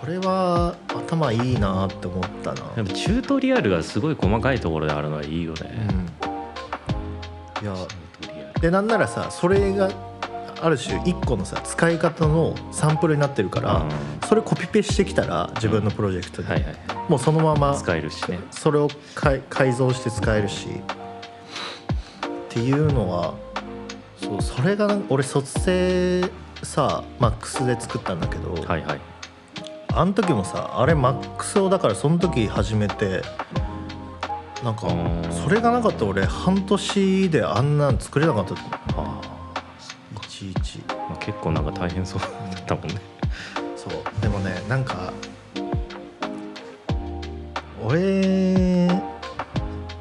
[0.00, 2.62] それは頭いいなって思ったな。
[2.62, 5.60] あやっぱチュートリアルがすごい細かいところであるのはいいよね、
[7.62, 7.64] うん。
[7.64, 7.74] いや
[8.60, 9.90] でなんならさそれが
[10.62, 13.90] ある種一個のさ使い方のサンプルになってるから、うん。
[14.28, 16.74] それコピペしてきたら自分のプロジェクトに、はいはい
[17.08, 18.38] もうそのまま使えるしね。
[18.52, 20.68] それを改改造して使えるし。
[22.50, 23.34] っていうのは
[24.30, 26.30] そうそれがな俺卒生
[26.62, 29.00] さ MAX で作ったんだけど、はいはい。
[29.92, 33.22] あの時もさあれ MAX をだからその時始めて
[34.62, 35.32] なんかうん。
[35.32, 38.54] それがなかったら俺半年であんなん作れなかった。
[38.54, 38.60] と
[38.94, 39.62] 思はあ、
[40.14, 40.78] ういちいち。
[40.86, 43.00] まあ、結構なんか大変そうだったもんね。
[43.74, 44.22] そう。
[44.22, 45.12] でもねなんか
[47.82, 48.86] 俺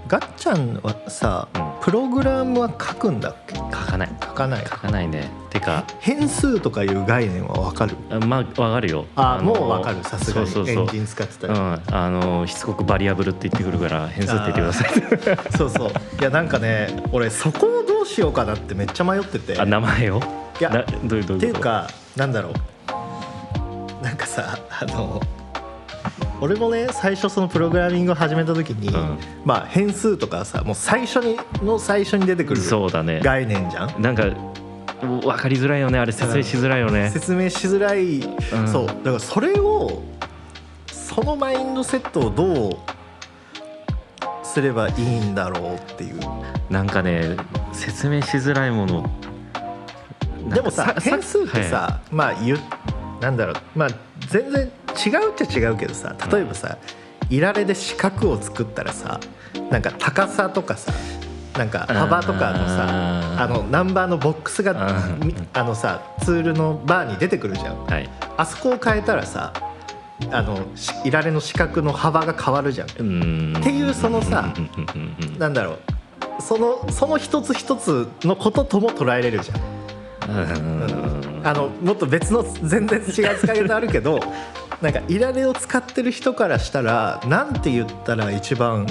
[0.10, 1.70] ガッチャンはさ、うん。
[1.82, 3.56] プログラムは書くんだっけ？
[3.56, 4.10] 書かない。
[4.22, 4.66] 書かない。
[4.66, 5.30] 書かないね。
[5.52, 7.96] てか変数とかいう概念は分かる？
[8.10, 9.06] あまあわかるよ。
[9.16, 10.04] あのもう分かる。
[10.04, 15.58] さすがにエンジン使ってたうら、ん、あのしつこくバリアブルって言ってくるから変数って言ってください。
[15.58, 15.92] そうそう。
[16.20, 19.60] いやなんかね俺そこをどうしようかなってめっちゃ迷ってて。
[19.60, 20.20] あ名前を？
[20.60, 24.04] いやなどういうどういうっていうかなんだろう。
[24.04, 25.22] なんかさあの
[26.42, 29.18] 俺もね最初そのプログラミングを始めた時に、うん。
[29.46, 33.20] まあ変数とかさもう最初にの最初に出てくるそうだね。
[33.24, 34.02] 概念じゃん？
[34.02, 34.24] なんか
[35.02, 36.00] 分かりづらいよね。
[36.00, 37.10] あれ説明しづらいよね。
[37.10, 38.68] 説明しづらい、ん。
[38.68, 38.88] そう。
[38.88, 40.04] だからそれを
[40.92, 42.78] そのマインドセットをどう
[44.44, 46.20] すればいいんだろうっていう。
[46.70, 47.36] なんかね
[47.72, 49.10] 説明しづらいもの。
[50.50, 52.60] でもさ変数ってさ、はまあ言う
[53.22, 53.56] なんだろう。
[53.76, 53.90] まあ
[54.28, 54.72] 全然
[55.06, 56.78] 違うっちゃ違うけどさ例えばさ、
[57.30, 59.20] いられで四角を作ったらさ
[59.70, 60.92] なんか高さとかさ
[61.58, 64.74] なんか幅とかのさあのナンバーのボックスが
[65.54, 67.76] あのさツールのバーに出てくるじゃん。
[67.76, 68.10] いはい。
[68.38, 69.54] あそこを変えたらさ
[70.32, 72.88] あのしいられの四角の幅が変わるじゃん。
[72.88, 74.54] っていうそのさ
[75.38, 75.80] なんだろう。
[76.42, 79.56] そのその一つ一つのこととも捉えれるじゃ
[80.28, 80.32] ん。
[80.32, 81.42] うん。
[81.44, 84.20] あのもっと別の全然違う使い方あるけど
[84.82, 88.86] なんかいられを使ってる人からしたらなんて言ったら一番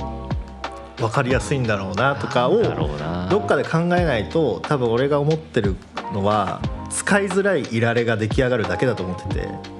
[0.98, 2.62] 分かりやすいんだろうなとかを
[3.30, 5.76] どっかで考えないと多分俺が思ってる
[6.12, 6.60] のは
[6.90, 9.78] 使いづらいいられが出来上がるだけだと思ってて。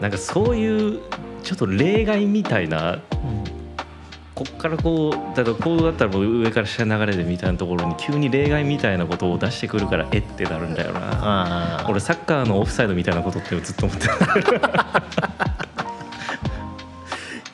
[0.00, 1.00] なんかそういう
[1.42, 3.00] ちょっと例外みたいな
[4.36, 11.80] こっからこうだからこうだったらもう上から下流れでみたいなところに急に例外みたいなことを出してくるからえってなるんだよな。
[11.80, 14.12] あ俺サッカーのオフサイドみたいなことってずっと思ってる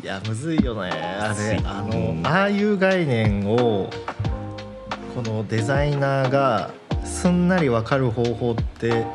[0.03, 0.91] いやむずいよね。
[0.91, 2.27] あれあの、うん。
[2.27, 3.89] ああいう概念を
[5.15, 6.73] このデザイナーが
[7.05, 9.07] すんなり分かる方法って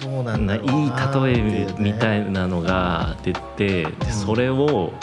[0.00, 4.94] どうなんだろういいな例えみたいいなのが出てでそれを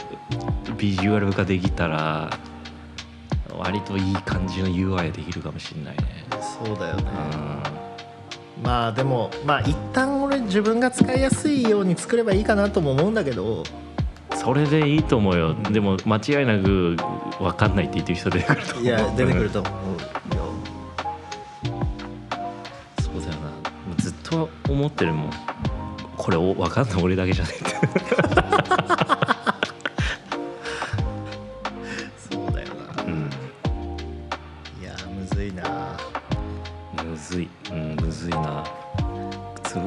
[0.78, 2.30] ビジュアル化できたら
[3.58, 6.26] 割といい感じの UI できるかもしれないね。
[6.66, 7.04] そうだよね。
[8.58, 8.64] うん。
[8.64, 13.64] まあでもまあ一旦俺自分が使いやすいように作ればいいかなとも思うんだけど。
[14.36, 16.96] それでいいと思うよ、でも間違いなく
[17.40, 18.84] 分かんないって言ってる人出てくると思う。
[18.86, 19.74] いや出てくると思う。
[20.36, 20.54] よ
[23.02, 23.52] そうだよな。
[23.98, 25.32] ずっと思ってるもん。
[26.16, 27.04] これお分かんない。
[27.04, 28.39] 俺だけじゃねえって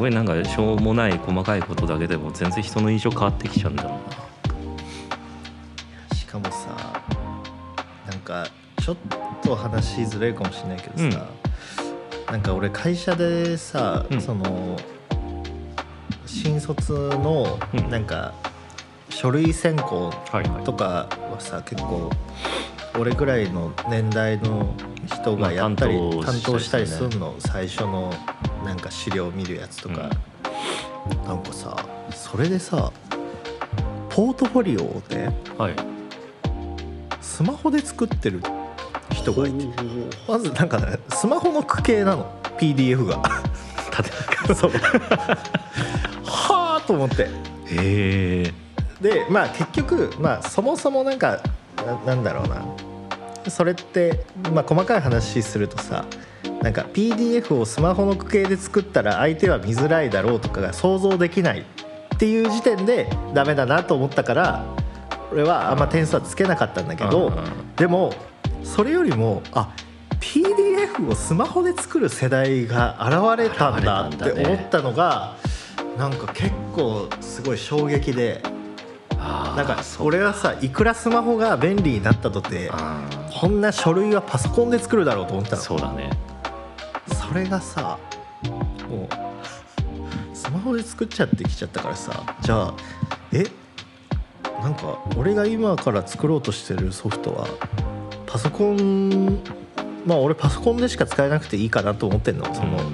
[0.03, 3.93] ごいなんかしょうもない細かいことだけでも全然人の印象変わってきちゃうんだろう
[6.11, 6.17] な。
[6.17, 7.03] しかもさ
[8.11, 8.47] なんか
[8.83, 8.97] ちょっ
[9.45, 11.29] と話しづらいかもしれないけどさ、
[12.33, 14.21] なんか俺会社でさ、うん。
[14.21, 14.77] その
[16.27, 18.35] 新卒のうんなんか
[19.09, 22.11] 書類選考はいはいとかはさ結構
[22.99, 24.75] 俺ぐらいの年代の
[25.07, 28.13] 人がやったり、まあ担当したりするの最初の
[28.65, 30.11] なんか資料見るやつとか、
[31.27, 31.77] なんかさ
[32.11, 32.93] それでさ
[34.09, 35.75] ポートフォリオをねはい。
[37.21, 38.41] スマホで作ってる
[39.13, 39.67] 人がいて。
[40.29, 42.31] まずなんかねスマホの区形なの。
[42.59, 43.23] PDF が。
[43.91, 44.71] 縦そう。
[46.25, 47.23] はあと思って。
[47.25, 48.53] へえ
[49.01, 51.41] でまあ結局まあそもそもなんか
[51.77, 52.63] ななんだろうな。
[53.51, 56.05] それって、まあ、細かい話するとさ
[56.63, 61.65] なんか PDF をスマホの区形で作ったら相手は見づらいだろうとかが想像できないっ
[62.19, 64.65] ていう時点でダメだなと思ったから
[65.33, 67.33] 俺はあんま点数はつけなかったんだけど、
[67.77, 68.13] でも
[68.63, 69.75] それよりもあ
[70.21, 75.37] PDF をスマホで作る世代が現れたんだって思ったのが
[75.99, 78.43] なんか結構すごい衝撃で
[79.17, 83.03] なんか俺はさいくらスマホが便利になったとてあ
[83.35, 85.63] こんな書類はパソコンで作るだろうと思ったーの。
[85.63, 86.11] そうだね
[87.33, 87.99] それがさ
[88.91, 92.75] もうスマホで作っちゃってきちゃったからさじゃあ
[93.33, 93.47] え
[94.61, 97.49] なんか俺が今から作ろうとしてるソフトは
[98.27, 99.43] パソコン
[100.05, 102.45] まあ俺パソコンでしか使えなくていいかなと思ってんの。
[102.55, 102.93] そのうん。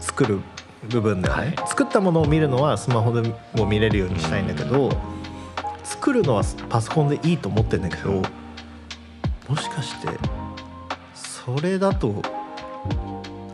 [0.00, 0.40] 作る
[0.88, 1.68] 部分ではね、はい。
[1.68, 4.90] 作ったものを見るのはスマホでも見れるようにしたいんだけど、
[5.84, 8.22] 作るのはパソコンでいいと思ってんだけど
[9.48, 10.08] もしかして
[11.14, 12.22] それだと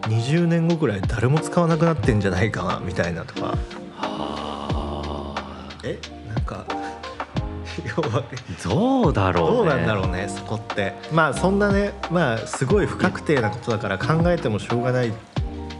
[0.09, 3.55] 20年後くらい誰も使わなくなってんじゃないかなみたいなとか。
[4.01, 5.35] あ。
[5.83, 5.99] え
[6.29, 6.65] なんか
[8.63, 9.57] どうだろうね。
[9.57, 10.95] どうなんだろうねそこって。
[11.13, 15.13] まあそんなねまあすごい不確定なことだから考えてもしょうがないい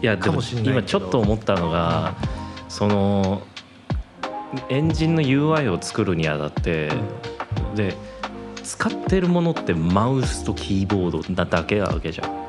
[0.03, 2.15] やでも今ちょっと思ったのが、
[2.69, 3.43] その
[4.69, 6.91] エンジンの UI を作るにあたって、
[7.75, 7.97] で
[8.63, 12.44] 使ってるものってマウスとキーボードなだけなわけじゃんうん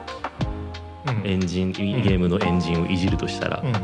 [1.23, 3.75] エンジンゲームのエンジンをいじるとしたら、うんうん。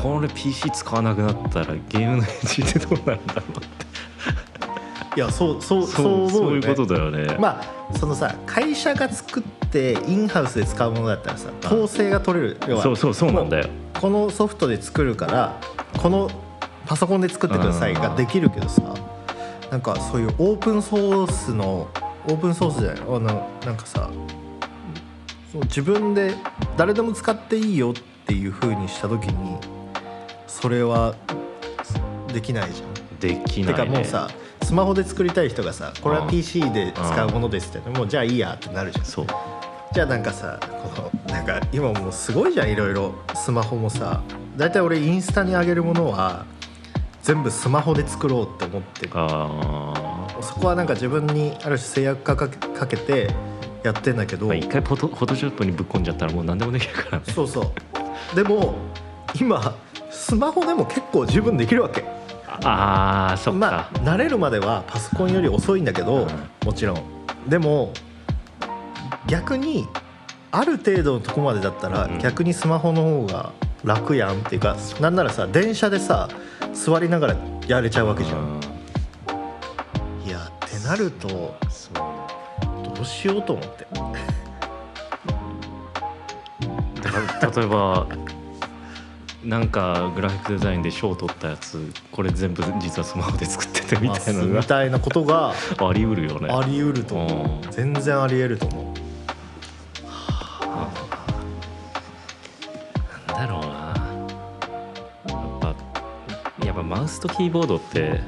[0.00, 3.86] これ PC 使わなくなったらゲームのエンジンってどうなるんだろうって。
[5.16, 6.32] いやそうそうそうそう思うよね。
[6.32, 12.60] そういうことだよね、まあそのさ会社が作ってインハウスで使うものだったらさ統制が取れる。
[12.68, 13.68] 要はそうそうそうなんだよ。
[14.00, 15.58] このソフトで作るから
[15.98, 16.30] この
[16.86, 18.94] パソコンで作ってくださいができるけどさ
[19.70, 21.88] なんかそういうオープンソースの
[22.26, 24.10] オープンソースじゃないあのなんかさ
[25.64, 26.34] 自分で
[26.76, 27.94] 誰でも使っていいよっ
[28.26, 29.58] ていう風にした時に
[30.46, 31.14] それは
[32.32, 32.94] できないじゃん。
[33.18, 34.28] できない、ね、てかもうさ
[34.62, 36.30] スマホで作りたい人がさこれはうん。
[36.30, 39.04] PC で使うものですってもうじゃあいいやってなるじゃん。
[39.04, 39.26] そう。
[39.92, 43.14] じゃあなんかさこのなんか今もうすごいじゃんいろいろ。
[43.34, 44.22] スマホもさ
[44.56, 46.44] 大体俺インスタに上げるものは
[47.22, 49.12] 全部スマホで作ろうって思ってる。
[50.42, 52.48] そこはなんか自分にある種制約か
[52.86, 53.30] けて
[53.86, 57.18] やってんだけど、まあ一回フォトフォトショップにぶっ込んじゃったらもう何でもできるから。
[57.18, 57.72] ねそうそ
[58.32, 58.36] う。
[58.36, 58.74] でも
[59.38, 59.74] 今
[60.10, 62.04] スマホでも結構十分できるわけ。
[62.64, 66.28] ああそっか、まあ慣れるまではパソコンより遅いんだけど、うん。
[66.64, 67.02] もちろん。
[67.48, 67.92] でも
[69.26, 69.86] 逆に
[70.50, 72.18] ある程度のとこまでだったら、うん。
[72.18, 73.52] 逆にスマホの方が
[73.84, 76.28] 楽やんっていうかなんならさ電車でさ
[76.72, 77.36] 座りながら
[77.68, 80.26] やれちゃうわけじゃん、うん。
[80.26, 82.05] いやってなるとそう
[83.06, 83.86] しようと思って。
[87.02, 88.06] だから例えば
[89.44, 96.48] なんかグラフィックデザインで賞を取ったやつこれ全部実はスマホで作っててみたいなのまあみたいなことががあり得るよね。
[96.50, 97.64] あり得ると思う。
[97.64, 97.70] うん。
[97.70, 98.84] 全然あり得ると思う。
[103.32, 103.76] なんだろうな。
[105.28, 108.20] やっぱやっぱマウスとキーボードって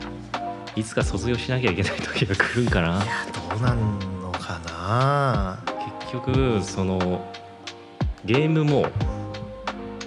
[0.77, 3.03] いつか卒業しなきゃいけない時が来るんかな。
[3.03, 4.18] いやどうなん
[4.89, 5.59] な
[6.01, 7.31] 結局その
[8.25, 8.87] ゲームも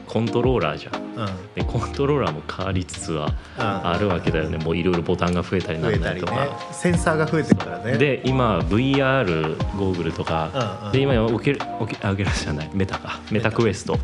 [0.08, 0.96] コントローラーじゃん。
[0.96, 1.54] うん。
[1.56, 3.28] でコントローラーも変わりつつは
[3.58, 3.88] うん。
[3.88, 4.58] あるわけだよね。
[4.58, 6.48] もういろいろボタンが増えたりなんだりとたりね。
[6.48, 7.98] か、センサーが増えてるからね。
[7.98, 10.92] で今 VR ゴーグルとか、うんうん。
[10.92, 12.70] で今オケオケあオキュラスじゃない。
[12.74, 13.20] メタか。
[13.32, 13.52] メタ。
[13.52, 13.98] クエスト。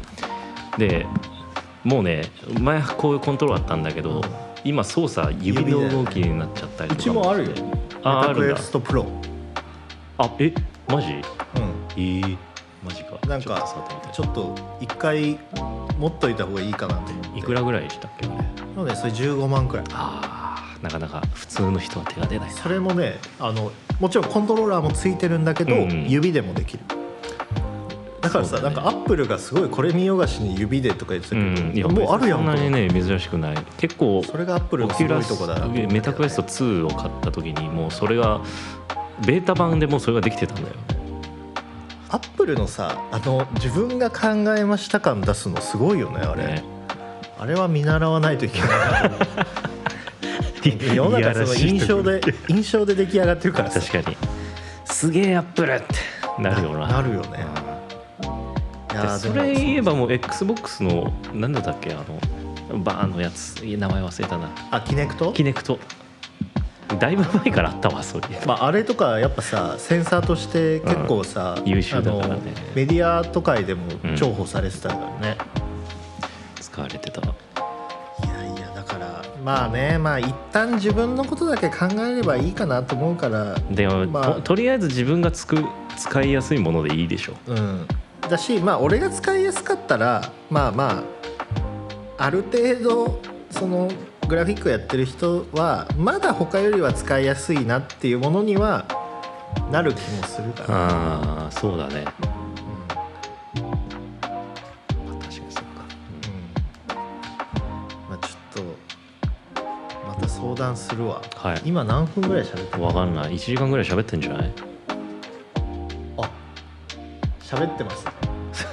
[0.78, 1.06] で
[1.84, 2.24] もうね
[2.60, 4.22] 前はこういうコントロールあったんだけど、うん。
[4.64, 7.52] 今操作指の動きになっちゃったりうとかちもあるよ。
[8.04, 8.46] ああるんだ。
[8.48, 9.06] メタクエストプロ。
[10.20, 10.54] あえ？
[10.88, 11.08] マジ？
[11.08, 11.22] うん。
[11.22, 12.38] えー、
[12.84, 13.18] マジか。
[13.28, 13.76] なんか
[14.14, 15.38] ちょっと一回
[15.98, 17.40] 持っといた方がいいかなと思って。
[17.40, 18.28] いくらぐらいしたっけ？
[18.28, 18.36] あれ。
[18.38, 18.44] な
[18.76, 19.86] のでそれ15万くらい。
[19.94, 22.54] ああなかなか普通の人は手が出ないな。
[22.56, 26.84] それもねあのもちろんコントローラーもついてるんだけど、うん指でもできる。
[28.22, 28.64] だからさ、ね。
[28.64, 33.58] なんかアップルがすごいこれ見よがしに指でとか言ってたけど、うんもうあるやんそんなにね珍しくない。
[33.78, 38.42] 結構それがアップルオのすごいとこだなメタクエスト2を買った時にもうそれが
[39.26, 40.76] ベータ版でもうそれができてたんだよ。
[42.10, 46.44] アップルのさあの自分が考えました感出すのすごいよねあれ。
[46.44, 46.64] ね。
[47.40, 48.70] あれは見習わないといけない
[50.96, 53.80] 世の中その印象で印象で出来上がってるからさ。
[53.80, 54.18] 確かに。
[54.86, 55.86] すげえアップルって。
[56.42, 56.88] なるよな。
[56.88, 57.46] なるよね。
[59.20, 62.04] それ言えばもう XBOX の何だったっけあ
[62.74, 63.62] のバーンのやつ。
[63.62, 64.50] 名前忘れたな。
[64.72, 65.32] あキネクト？
[65.34, 65.80] キネクト
[67.00, 68.48] だいぶ前からあったわそういう。
[68.48, 71.70] まあ、あれとかやっぱさセンサーとして結構さ、うん。
[71.70, 72.42] 優秀だからね。
[72.76, 73.84] メディアとかでも
[74.16, 75.38] 重宝されてたからね、
[76.60, 77.22] 使われてた。
[77.22, 77.34] いや
[78.46, 85.64] いやだからまあねまあ一旦自分のことだけ考えればいいかなと思うからでも、まあととりあえず自分がつく
[85.98, 87.34] 使いやすいものでいいでしょ。
[87.48, 87.88] うん。
[88.28, 91.04] だしまあ俺が使いやすかったらまあま
[92.18, 93.22] あある程度
[93.52, 93.90] その
[94.28, 98.86] グラフィックやってる人はまだ他よりは使いやすいなっていうものには
[99.72, 102.06] なる気もするから、ああそうだね。
[103.56, 103.64] うん。
[103.64, 103.74] ま
[105.14, 105.86] あ確かにそうか。
[108.10, 108.64] まあ、ちょっと
[110.08, 111.22] また相談するわ。
[111.36, 111.62] はい。
[111.64, 112.84] 今何分ぐらい喋ってる？
[112.84, 113.34] わかんない。
[113.34, 114.52] 1時間ぐらい喋ってんじゃない？
[116.18, 116.30] あ
[117.40, 118.06] 喋ってます。
[118.06, 118.12] ね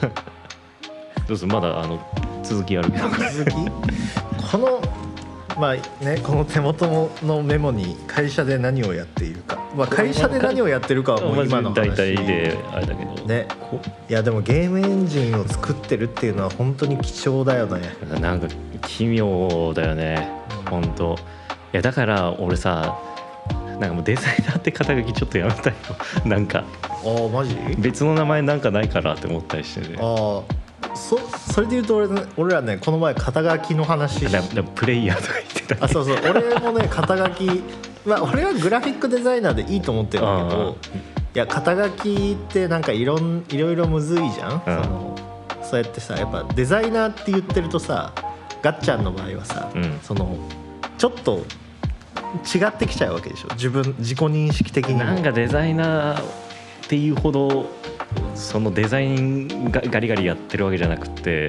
[1.28, 1.98] どうするまだあの
[2.42, 3.08] 続きあるけど。
[3.08, 3.54] 続き？
[4.50, 4.80] この
[5.58, 5.74] まあ
[6.04, 11.88] ねこの手元のメモに会社で何をやっているか、まあ、会社で何をやってるかはもう今の話。
[11.88, 13.12] 大体であれだけど。
[13.26, 13.46] ね。
[14.08, 17.80] いやでもゲームエンジンを作ってるっていうのは本当に貴重だよね。
[18.20, 18.48] なんか
[18.82, 20.28] 奇妙だよね。
[20.68, 21.14] 本当。
[21.14, 22.98] いやだから俺さ
[23.78, 25.76] なんかもうデザイナーって肩書きちょっとやめたいよ。
[26.26, 26.64] なんか。
[27.04, 27.56] ああマジ？
[27.78, 30.63] 別の名前なんかないかなって思ったりしてねああ
[30.94, 34.26] そそれで言うと俺,、ね、俺らねこの前肩書きの話
[34.74, 36.16] プレイヤーとか言ってたあそうそう。
[36.28, 37.62] 俺もね肩書き
[38.04, 40.76] まあ俺はグラフィックデザイナーでいいと思ってるんだけど
[41.34, 45.16] いや肩書きってなんかいろんいろいろむずいじゃん、その
[45.62, 48.12] そうやってさやっぱデザイナーって言ってるとさ
[48.62, 49.98] ガッチャンの場合はさ、うん。
[50.02, 50.38] その
[50.96, 51.44] ちょっと
[52.54, 53.48] 違ってきちゃうわけでしょ。
[53.54, 55.04] 自分自己認識的にも。
[55.04, 56.24] なんかデザイナーっ
[56.88, 57.66] ていうほど
[58.34, 61.48] そのデザインがガリガリやってるわけじゃなくて、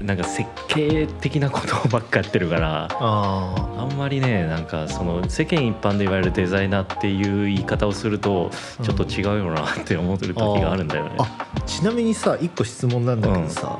[0.00, 8.50] なんか設計的なことばっかやってるからああんまりねなんかその世間一般で言われるデザイナーっていう言い方をすると
[8.82, 11.16] ちょっと違うよなって思ってる時があるんだよね。
[11.18, 13.78] あちなみにさ一個質問なんだけどさ、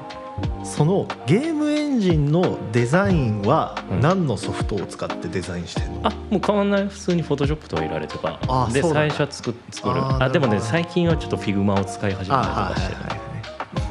[0.64, 4.00] そのゲームエンジンのデザインはうん。
[4.00, 6.88] 何のソフトを使ってデザインしてんの、あもう変わんない。
[6.88, 7.82] 普通にフォトショップとか。
[7.82, 8.40] イラレとか
[8.72, 10.00] で最初は作作る。
[10.22, 13.00] あでもね最近はちょっとフィグマを使い始めたりとかしてる。
[13.00, 13.24] はいはい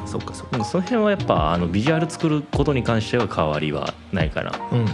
[0.06, 0.58] そっかそっか。
[0.58, 4.88] うんその辺はやっぱあのビジュアル作ることに関しては変わりはないからうんうんうん。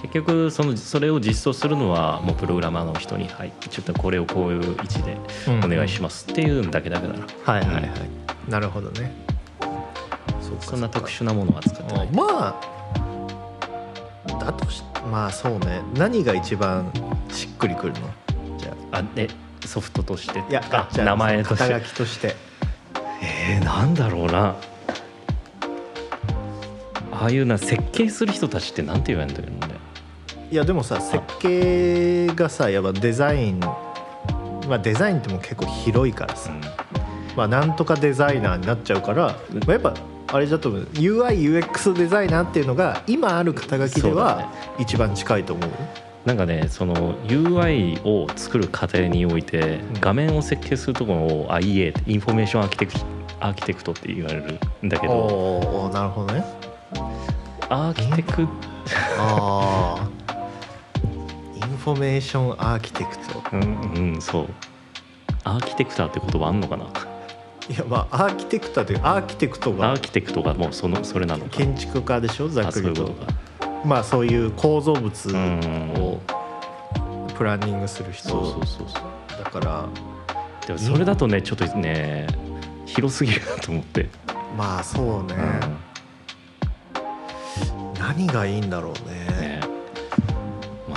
[0.00, 5.18] 結局そのそれを実装するのはもうプログラマーの人に「はいちょっとこれをこういう位置で
[5.62, 7.90] お願いします」っていうんだけだけだからはいはいはい。
[8.48, 9.25] なるほどね
[10.60, 12.08] そんな特殊なものは使ってない。
[12.08, 15.82] あまあだとしまあそうね。
[15.94, 16.92] 何が一番
[17.30, 18.00] しっくりくるの？
[18.58, 18.98] じゃあ。
[18.98, 19.28] あで
[19.64, 20.40] ソフトとして？
[20.50, 22.34] いやあ名前とし肩て書きとして。
[23.22, 24.56] えー、なんだろうな。
[27.12, 29.80] ああいうな設計する人たちってなんて言われるんだけどね。
[30.50, 36.52] いやでもさ設計がさやっぱデザインまあデザインってもう結構広いからさ、
[37.36, 39.94] まあなんとかデザイナーになっちゃうから、まあ、やっぱ
[40.28, 40.82] あれだと思う。
[40.94, 44.46] UIUX デザイナーっていうのが今ある肩書きではね。
[44.78, 45.70] 一番近いと思う。
[46.24, 50.00] なんかねその UI を作る過程においてん。
[50.00, 52.92] 画面を設計するところをてインフォメーションアーキテク
[53.38, 55.12] architect って言われるんだけど。
[55.12, 56.44] おーなるほどね。
[57.68, 58.48] アーキテク
[59.18, 60.08] ああ
[61.54, 62.20] インフォメー。
[62.20, 64.48] ションアーキテクトうん、うん、そう。
[65.44, 66.86] アーキテクターって言葉あんのかな？
[67.68, 71.50] いやまあアーキテクターというアーキテクトアがーキテクトがもうそのそれなのか。
[71.50, 73.14] 建築家でしょざっくりと。
[73.84, 75.92] まあそういう構造物うん。
[75.98, 76.20] を
[77.36, 79.44] プランニングする人そうそうそうそう。
[79.44, 79.88] だから
[80.66, 82.26] でもそれだとねちょっとね
[82.86, 84.08] 広すぎるなと思って、
[84.56, 85.34] まあそうね、
[87.98, 89.25] 何がいいんだろうね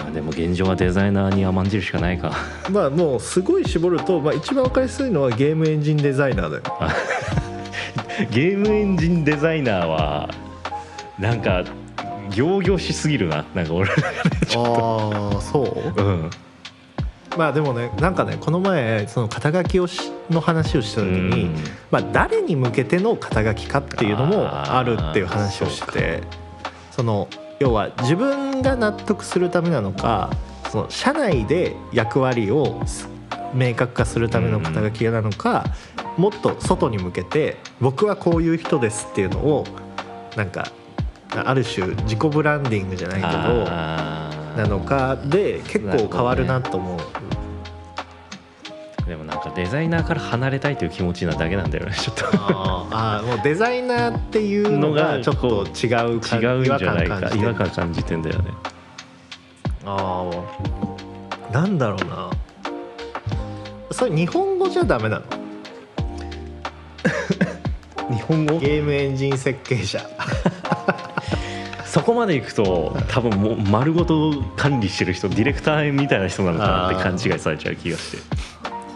[0.09, 2.33] あでも現状はデザイナーに甘んじるしかないか。
[2.69, 6.63] まあもうすごい絞ると、まあ、一番分かりやすいのはゲームエンジンデザイナーだよ。
[8.31, 10.29] ゲームエンジンデザイナーは
[11.17, 11.63] なんか
[12.35, 13.45] 仰々しすぎるな。
[13.55, 13.93] なんか俺あ
[14.53, 16.01] あそう？
[16.01, 16.29] うん。
[17.37, 21.55] まあでもねなんかねこの前その肩書きをしの話をした時に、うん。
[21.91, 26.23] まあ、誰に向けての肩書きかっていうのもあるっていう話をしてて
[26.91, 27.27] その
[27.59, 30.29] 要は自分が納得するためなのか
[30.71, 33.09] その社内で役割をす
[33.53, 35.65] 明確化するための肩書きなのか、
[36.17, 39.65] もっと外に向けて僕はこういう人ですっていうのを
[40.35, 40.71] なんか
[41.31, 46.99] ある種自己ブランディングじゃないけどなのかで結構変わるなと思う。
[49.09, 52.25] でもなんかデザイナーから離れたいという気持ちなだけなんだよねちょっと。
[52.27, 57.41] あーあーもうデザイナーっていうのがちょっと違う感違うんじゃないか違和感感じてる。
[57.41, 58.51] 違和感感じてんだよね。
[59.85, 60.29] あ
[61.49, 62.29] あなんだろうな。
[63.91, 65.25] それ日本語じゃダメなの？
[68.15, 68.59] 日本語？
[68.59, 69.99] ゲームエンジン設計者。
[71.85, 78.17] そこまでいくと多分もう丸ごと管理してる人ディレクターみたいな人なのかなって勘違いされちゃう気がして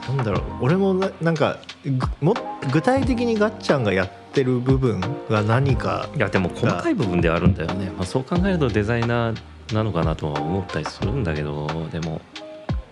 [0.08, 1.92] なんだろう俺もななんかぐ
[2.22, 2.34] も
[2.72, 5.00] 具体的にガッチャンがやってる部分
[5.30, 12.22] が何かいやでも細かい部分ではあるんだよね、まあ、そう考えるとデザイナーなのかなとは思ったりするんだけどでも。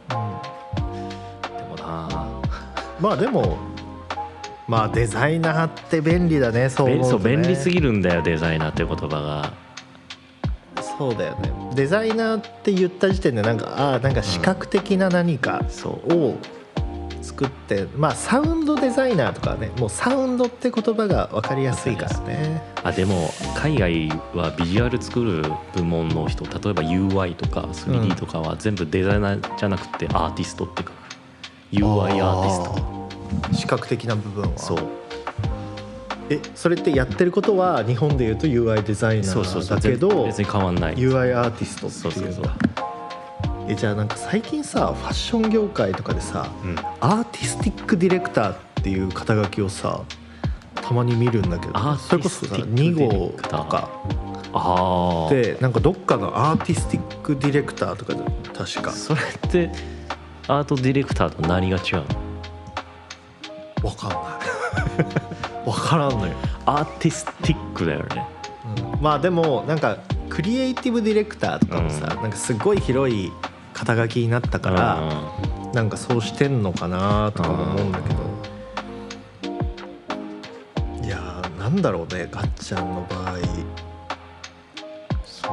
[0.09, 2.41] でもな。
[2.99, 3.57] まあでも
[4.67, 9.53] まあデザイナーって便利だねそう思うと、ね、便利すぎるんだよデザイナーって言葉が。
[10.97, 11.51] そうだよね。
[11.75, 16.37] デザイナーって言った時点でなんかああなんか視覚的な何かそうを
[17.21, 22.61] 作って、まあサウンドデザイナーとかねもうサウンドって言葉が分かりやすいからね。
[22.83, 25.43] あでも海外はビジュアル作る
[25.75, 30.91] 部門の人例えば UI とか 3D とかは全部デザイナーじゃなくてアーティストって書く。
[31.71, 32.41] UI アー。
[32.43, 33.09] ティスト。
[33.49, 34.57] ト視覚的な部分は。
[34.57, 34.79] そう。
[36.29, 39.79] えそれってやってることは日本でいうと UI デザイナそうそうーそう。
[39.79, 40.95] 全だけど別に変わんない。
[40.95, 42.39] UI アーティストそうそうそうっていう。
[42.39, 42.90] んだ
[43.67, 46.75] えじゃあなんか最近さファッション業界とかでさうん。
[46.99, 50.01] アーティスティックディレクターっていう肩書きをさ
[50.75, 53.57] たまに見るんだけどそれこそさティスティックディレ2クター。
[53.57, 53.89] 号とか。
[54.53, 58.19] ああでなんかどっかのアーティスティックディレクターとかで
[58.53, 58.91] 確か。
[58.91, 59.71] それって
[60.47, 63.89] アートディレクターと何が違うの？
[63.89, 64.21] わかんない。
[65.65, 66.33] わからんのよ、
[66.65, 68.27] アーティスティックだよね。
[68.99, 69.97] まあでもなんか
[70.29, 72.21] クリエイティブディレクターとかもさ、うん。
[72.23, 73.31] なんかすごい広い
[73.81, 75.01] 肩書きになったから、
[75.73, 78.21] なんかそうしてんのかなとかも思うんだけど、
[81.03, 83.39] いやーなんだろうねガッチャンの場合。
[85.25, 85.51] そう。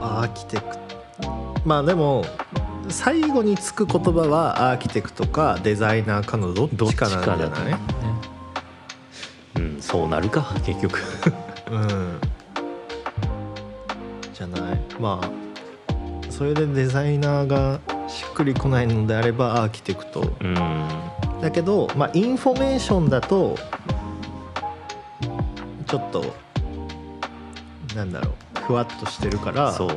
[0.00, 0.74] アーキテク
[1.20, 1.60] ト。
[1.66, 2.24] まあでも
[2.88, 7.64] 最後につく言葉はアーキテクトかデザイナーかのどっどっちちかなんじゃだない？
[7.72, 7.78] ね。
[9.56, 10.98] うんそうなるか結局。
[11.70, 12.18] うん。
[14.32, 14.80] じゃない？
[14.98, 15.30] まあ
[16.40, 20.54] それでデザイナーがしっくりこないのであればアーキテクトうん。
[21.42, 23.58] だけどまあインフォメーションだと
[25.86, 26.34] ちょっと
[27.94, 29.88] なんだろうふわっとしてるからそう。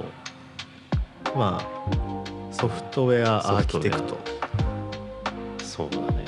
[1.34, 4.18] まあソフトウェアアーキテクト
[5.64, 6.26] そうだね。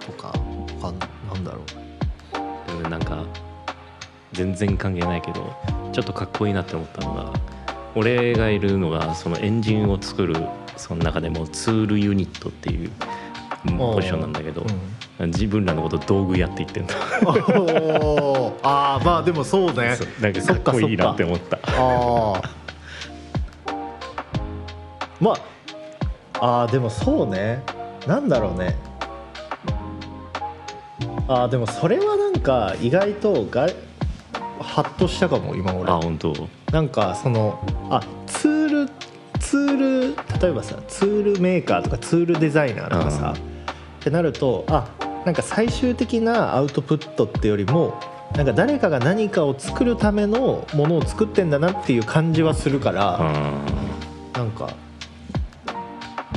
[0.00, 0.34] とかわ
[0.80, 0.98] かん
[1.30, 1.60] なんだろ
[2.80, 2.82] う。
[2.82, 3.22] でなんか
[4.32, 5.54] 全然関係ないけど
[5.92, 7.51] ちょっとかっこいいなって思ったのが
[7.94, 10.36] 俺がいるのがそのエンジンを作る
[10.76, 12.90] その中でもツールユニットっていう
[13.78, 14.64] ポジションなんだけど、
[15.20, 16.94] 自分らのこと道具やって言ってんだ
[17.24, 19.96] お ーああまあでもそうね。
[20.20, 21.58] なんかかっこいいなって思った。
[21.58, 22.42] ああ
[25.20, 25.32] ま
[26.40, 27.62] ああーでもそうね。
[28.06, 28.76] なんだろうね。
[31.28, 33.68] あーでもそれはなんか意外とが
[34.62, 36.48] ハッとしたかも今あ俺本当？
[36.72, 37.58] なんかその
[37.90, 38.92] あツール
[39.40, 44.88] ツール例えばさツールメーカーとかツールデザイナーとかさ、ってなるとあ
[45.26, 47.94] なんか最終的なアウトプットってよりも
[48.34, 54.72] なんか誰かが何かを作るためのものを作ってんだなっていう感じはするから、うなんか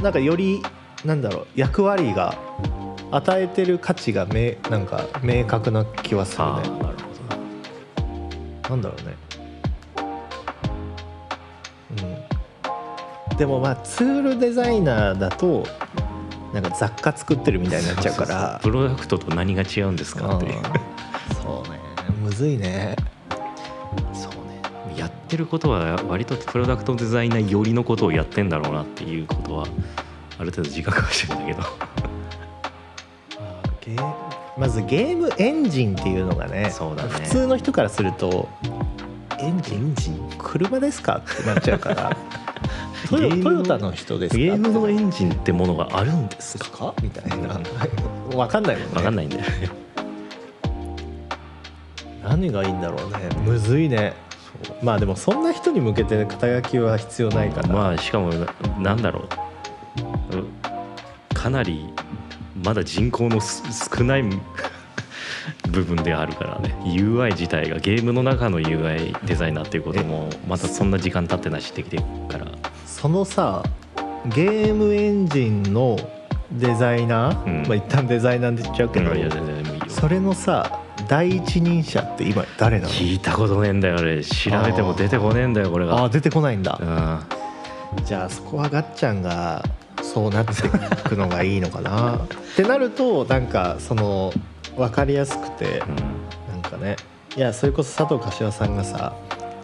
[0.02, 0.62] なんかより
[1.06, 2.38] なんだろう役割が
[3.12, 7.05] 与えてる価値がめなんか明確な気はするああね
[8.70, 9.16] なんだろうね。
[13.32, 13.38] うん。
[13.38, 15.66] でもまあツールデザイナーだと
[16.54, 18.60] なんか雑貨作ってるみたいになっちゃうから。
[18.64, 20.58] プロダクトと何が違うんですかっていう。
[20.58, 20.64] うん。
[21.44, 21.80] そうね。
[22.24, 22.96] むずいね。
[24.14, 24.32] そう
[24.90, 24.98] ね。
[24.98, 29.66] やってることは割とプロダクトデザイナー寄りのことをやってんだろうなっていうことは
[30.38, 31.95] ある程度自覚はしてるんだけど
[34.58, 37.10] まずゲームエンジンっていうのがねそうだね。
[37.10, 38.48] 普通の人からすると
[39.40, 39.96] エンジン？
[40.38, 41.18] 車ですか？
[41.30, 42.16] ってなっちゃうから。
[43.10, 44.38] トヨトヨタの人ですか？
[44.40, 46.70] ゲームのエンンジンってものがあるんですか？
[46.72, 46.94] か？
[47.04, 47.60] みたいな。
[48.32, 48.94] 分かんないもんね。
[48.94, 49.48] 分かんないんだよね。
[52.24, 53.20] 何がいいんだろうね。
[53.46, 54.14] むずいね。
[54.82, 58.48] まあでもそんな人に向けて肩書きは必要ないから、まあしかもな
[58.80, 59.26] なんだろ
[60.32, 60.38] う。
[60.38, 60.46] う
[61.34, 61.86] かなり
[62.66, 63.62] まだ人口のす
[63.96, 64.24] 少ない
[65.70, 66.76] 部分であるからね。
[66.84, 72.48] UI 自体がゲームの中の UI デザイナーっていうこともまたそんな時間経ってないしできてるから。
[72.86, 73.64] そのさ
[74.34, 75.98] ゲームエンジンの
[76.52, 77.68] デザイナー、うん。
[77.68, 79.86] まあ一旦デザイナーで言っちゃうけど、いや全然でもいいよ。
[79.90, 82.90] それのさ第一人者って今誰なの？
[82.92, 84.24] 聞いたことねえんだよ俺。
[84.24, 85.98] 調べても出てこねえんだよこれが。
[85.98, 86.80] ああ出てこないんだ。
[86.82, 88.06] うん。
[88.06, 89.64] じゃあそこはガッちゃんが
[90.16, 90.70] そうなってい
[91.10, 92.16] くのがいいのかな。
[92.16, 94.32] ってなるとなんかその
[94.78, 95.84] 分かりやすくて
[96.50, 96.96] なんかね
[97.36, 99.14] いやそれこそ佐藤柏さんがさ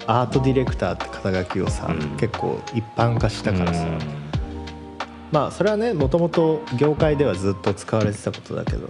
[0.07, 2.17] アートディレクターって肩書きをさ、うん。
[2.17, 3.99] 結構一般化したからさ、うん。
[5.31, 8.89] まあそれはねもともと業界ではずっと使われてたことだけど。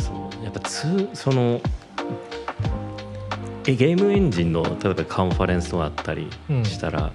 [0.00, 0.44] そう。
[0.44, 1.60] やっぱつその
[3.68, 6.28] えゲームエンジンの例えばカンファレンスがあったり
[6.64, 7.12] したら、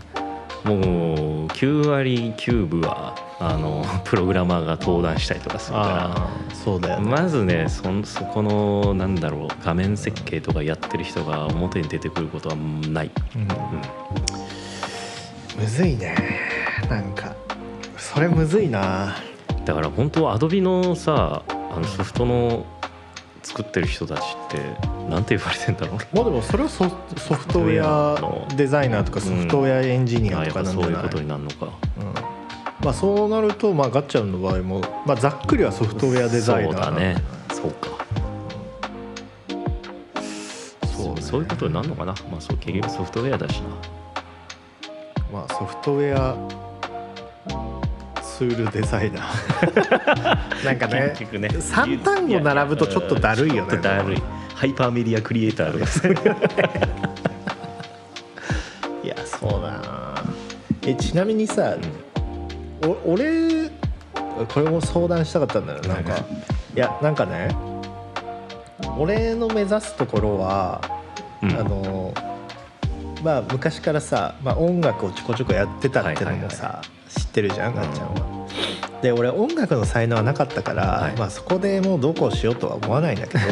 [0.68, 13.42] もう9割9分はあの プログラマーが登壇したりとかするかああそうだらよね、まずねそんそこのなんだろう画面設計とかやってる人が表に出てくることはない、うん。
[13.42, 13.48] うん。
[15.60, 16.16] むずいね。
[16.90, 17.34] なんか
[17.98, 19.16] それむずいな。
[19.66, 22.66] だから本当アドビのさあのソフトの
[23.44, 24.60] 作ってる人たちって
[25.10, 26.16] なんて言われてんだろう？
[26.16, 31.66] まあでもそれはソソフトウェアデザイナーとかソフトウェアエンジニアとかなんじゃない、そういうことになるのか。
[31.66, 31.72] うん。
[32.84, 37.24] まあ、そうなると、まあ、ガッチャンの場合も、まあ、ざっくりはソフトウェアデザイナーそうだね。
[37.52, 37.90] そうか。
[40.96, 41.22] そうね。
[41.22, 42.14] そういうことになるのかな？
[42.32, 43.70] まあそう結局ソフトウェアだしな。
[45.34, 46.36] まあ、ソフトウェア
[48.38, 50.62] ツールデザイナー。
[50.64, 51.48] なんかね結局ね。
[51.50, 53.78] 3単語並ぶとちょっとだるいよね。
[53.78, 54.24] だるい。
[54.54, 56.08] ハイパーメディアクリエイターです
[59.04, 60.24] いやそうだな。
[60.86, 61.76] えちなみにさ、
[62.84, 63.70] お俺
[64.54, 66.14] これも相談したかったんだよなんか。
[66.14, 66.22] はい
[66.76, 67.50] いやなんかね
[69.00, 70.80] 俺の目指すところは、
[71.42, 71.52] うん。
[71.54, 72.14] あの
[73.24, 78.48] まあ昔からさ、まあ、音楽をちょこちょこやってたってのもさ、知ってるじゃんガッちゃんは。
[79.02, 81.16] で俺音楽の才能はなかったから、はい。
[81.18, 83.44] まあ、そこでもうどうこうしようとは思わないんだけど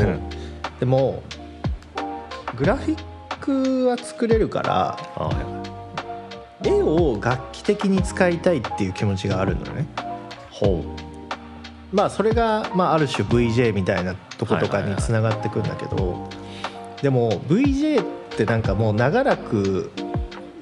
[0.80, 1.22] でも
[2.56, 3.04] グラフィッ
[3.40, 4.98] クは作れるから
[6.64, 9.86] 絵を楽器的に使いたいっていう気持ちがあるのね。
[10.52, 10.84] ほ
[11.92, 16.28] まあそれが、まあ、ある種 VJ みたいなとことかにつながってくんだけど、
[17.02, 19.92] でも VJ ってなんかもう長らく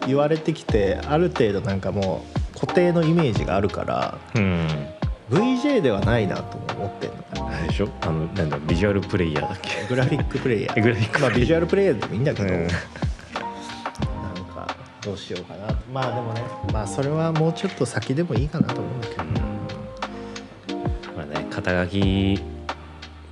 [0.05, 2.23] 言われてきてある程度なんかも
[2.55, 4.67] う固定のイメージがあるからううん
[5.31, 7.17] VJ ではないなとも思ってんの
[7.65, 7.89] でしょ？
[8.01, 9.87] あのなんだビジュアルプレイヤーだっけ？
[9.87, 10.83] グラフィックプレイヤー。
[10.83, 12.67] グラフィックまあビジュアルプレイヤーでもいいんだけど、うん。
[12.67, 12.69] なん
[14.53, 15.75] かどうしようかなと。
[15.91, 16.43] まあでもね
[16.73, 19.23] まあそれはもうちょっと先でもいいかなと思うんだけど、
[21.15, 22.39] まあね肩書き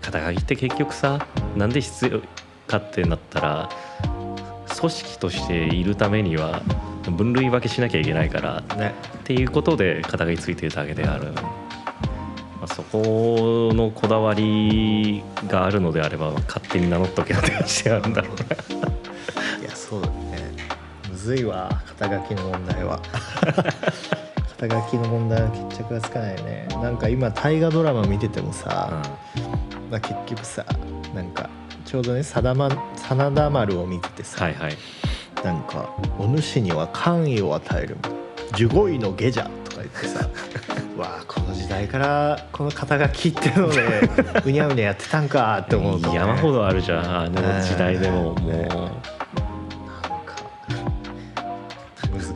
[0.02, 1.28] 肩書きって結局さ
[1.58, 2.22] なんで必要
[2.68, 3.70] かってなったら
[4.82, 6.64] 組織としているためには
[7.10, 8.96] 分類分けしなきゃいけないからね。
[9.20, 11.42] っていうことで肩書きついてるだけである、ま
[12.64, 18.46] あ、そこのこだわりがあるのであれば勝手に名乗っとけよって話であるんだろうね
[19.62, 20.52] いやそうだね。
[21.10, 23.00] むずいわ肩書きの問題は。
[24.60, 26.68] 肩書きの問題は決着がつかないね。
[26.82, 29.02] なんか今大河ドラマ見ててもさ、
[29.92, 30.66] まあ、結局さ
[31.14, 31.50] なんか
[31.92, 34.78] ちょうどね真田,、ま、真田丸を見ててさ、はいはい。
[35.44, 37.98] なんか「お主には官位を与える
[38.54, 40.30] 守護位の下者」とか言ってさ
[40.98, 44.10] わあこの時代からこの肩書きっていうので
[44.46, 48.52] うにゃうにゃやってたんかって思うと、ね、山ほどあるじゃんあの時代でももう。
[48.52, 48.96] なんか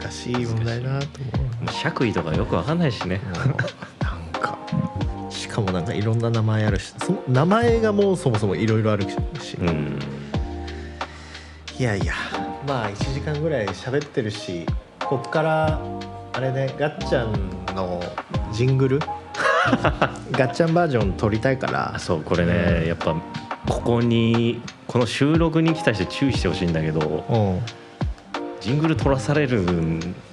[0.02, 1.72] 難しい問題だなと思う。
[1.72, 3.22] 爵位とかよくわかんないしね
[5.56, 9.16] かもなんかいろんな名前あるしその名前がもうそもそもいろいろあるし、
[9.60, 10.00] うん。
[11.80, 12.14] いやいや
[12.68, 14.66] まあ1時間ぐらい喋ってるし
[15.00, 15.80] こっから
[16.34, 18.02] あれねガッチャンの
[18.52, 19.00] ジングル？
[20.32, 21.96] ガッチャンバージョン撮りたいから。
[21.96, 23.16] あそうこれねやっぱ
[23.68, 27.60] ここにこの収録に来た人注意してほしいんだけどうん。
[28.62, 29.62] ジングル取らされる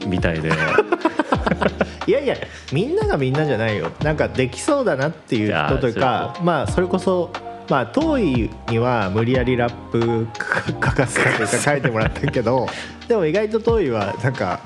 [0.06, 0.50] みたいで
[2.06, 2.36] いやいや
[2.72, 3.90] みんながみんなじゃないよ。
[4.02, 7.30] なんかできそうだなっていう人というかまあそれこそ
[7.68, 12.66] まあ遠いには無理やりラップ 書かせたというか書いてもらったけど
[13.08, 14.60] でも意外と遠いはなんか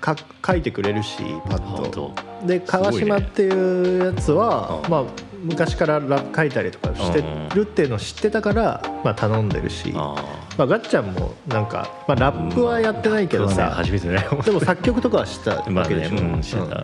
[0.00, 0.16] か
[0.46, 2.12] 書いてくれるしパッ本と
[2.42, 2.46] 当。
[2.46, 4.90] で川島っていうやつは、うん。
[4.90, 5.04] まあ
[5.42, 7.24] 昔からラップ書いたりとかして
[7.54, 10.14] るっていうのを知ってたから、まあ、頼んでるし、あ
[10.58, 14.26] まあ、ガッチャンもなんか、まあ、ラップはやってないけどまあさ、初めてね。
[14.44, 16.82] でも作曲とかはしたまあわけでしょ、ねうんしてうんた。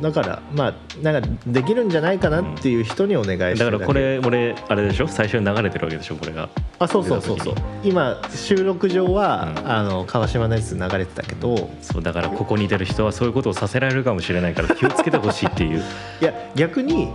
[0.00, 5.06] だからまあなんかできるんじゃないかなっていう人にお願いしてるだからこれ俺あれでしょ？
[5.08, 6.48] 最初に流れてるわけでしょこれが。
[6.78, 7.54] あそうそうそうそう。
[7.84, 9.70] 今収録上は、うん。
[9.70, 11.70] あの川島のやつ流れてたけど。
[11.82, 15.82] そうだからここに出る人はそういうことをさせられるかもしれないから気をつけてほしいっていう。
[16.20, 17.08] いや逆に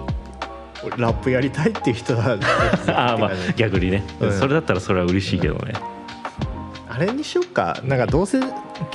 [0.97, 2.37] ラップやりたいっていう人は
[2.87, 4.31] ああまあ逆にね、うん。
[4.31, 5.73] それだったらそれは嬉しいけどね、
[6.87, 7.79] あれにしよっか。
[7.83, 8.39] なんかどうせ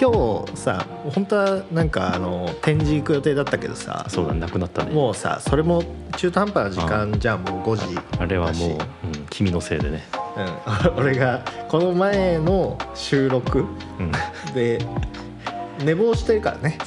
[0.01, 4.93] 今日さ本当はなんかあの展示行く予定だったけどさそうだなくなったね。
[4.93, 5.83] もうさそれも
[6.17, 7.99] 中途半端な時間じゃんもう5時。
[8.19, 8.79] あれはもう、うん、
[9.31, 10.05] 君のせいでね、
[10.37, 13.67] うん、 俺がこの前の収録
[13.99, 14.13] うん、
[14.55, 14.79] で
[15.83, 16.79] 寝坊してるからね。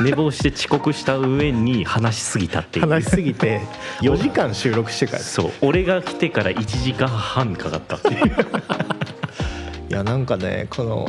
[0.00, 2.88] 寝坊して遅刻した上に話しすぎたっていう。
[2.88, 3.60] 話しすぎて
[4.02, 5.18] 4時間収録してから。
[5.20, 5.50] そう。
[5.60, 8.26] 俺が来てから1時間半かかったっていう。
[9.90, 11.08] いやなんかねこの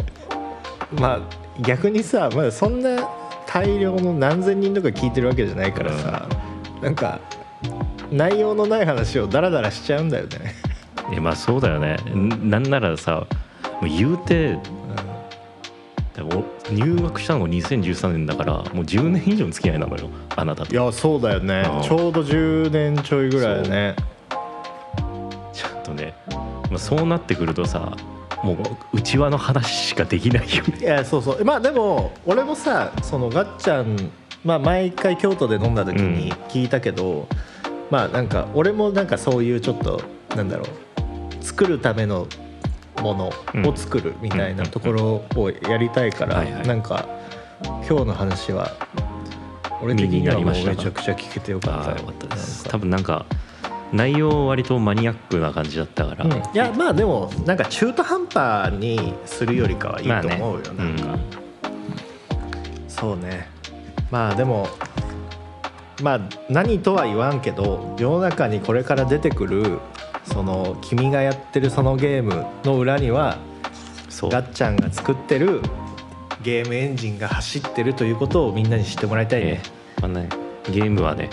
[0.99, 1.19] まあ
[1.61, 3.07] 逆にさまだそんな
[3.47, 6.27] 大量の何千人とか聞いてるわけじゃないからさ、
[6.81, 7.19] なんか
[8.11, 10.55] 内容のない話をダラダラしちゃうんだよね、
[11.11, 11.95] いやまあそうだよね。
[12.13, 13.25] んなんならさ
[13.81, 14.57] もう言うて
[16.71, 20.73] 入学したのが2013年だからもう10年以上の付き合いなのよあなたと。
[20.73, 21.63] いやそうだよね。
[21.67, 21.81] うん。
[21.81, 23.95] ちょうど10年ちょいぐらいだね。
[25.53, 27.95] ちゃんとね、まあ、そうなってくるとさ
[28.43, 28.57] もう
[28.97, 30.77] 内輪の話しかできないよね。
[30.79, 31.43] いやそうそう。
[31.43, 34.11] まあでも俺もさそのガッチャン、
[34.43, 37.27] まあ、毎回京都で飲んだ時に聞いたけど、
[37.89, 40.01] まあなんか俺もなんかそういうちょっと
[40.35, 42.27] なんだろう作るための
[43.01, 45.03] ものを作るみたいなところ
[45.35, 47.07] をやりたいから、なんか
[47.63, 48.71] 今日の話は
[49.81, 51.91] 俺的にはもうめちゃくちゃ聞けてよかった。
[51.91, 52.63] よかったです。
[52.65, 53.25] 多分なんか
[53.93, 56.31] 内容割とマニアックな感じだったから、うん。
[56.31, 61.17] いやまあでもなんか中途半端にするよりかはいいと思うよ、まあねなん。
[61.17, 61.19] か、
[62.87, 63.47] そうね。
[64.09, 64.67] まあでも
[66.01, 66.19] まあ
[66.49, 69.79] 何とは言わんけど世の中にこれから出てくる
[70.25, 73.37] その君がやってるそのゲームの裏には
[74.23, 75.61] ガッチャンが作ってる
[76.41, 79.61] ゲームエンジンが走ってるということをみんなに知ってもらいたいえね、
[79.97, 80.29] えまあね
[80.71, 81.29] ゲームはね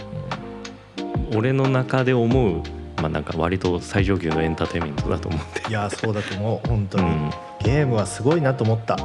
[1.34, 2.62] 俺の中で思う
[3.02, 5.68] まあなんか割と最上級のエンターテインメントだと思って。
[5.68, 6.68] いやそうだと思う。
[6.68, 7.30] 本当に、うん。
[7.64, 8.96] ゲームはすごいなと思った。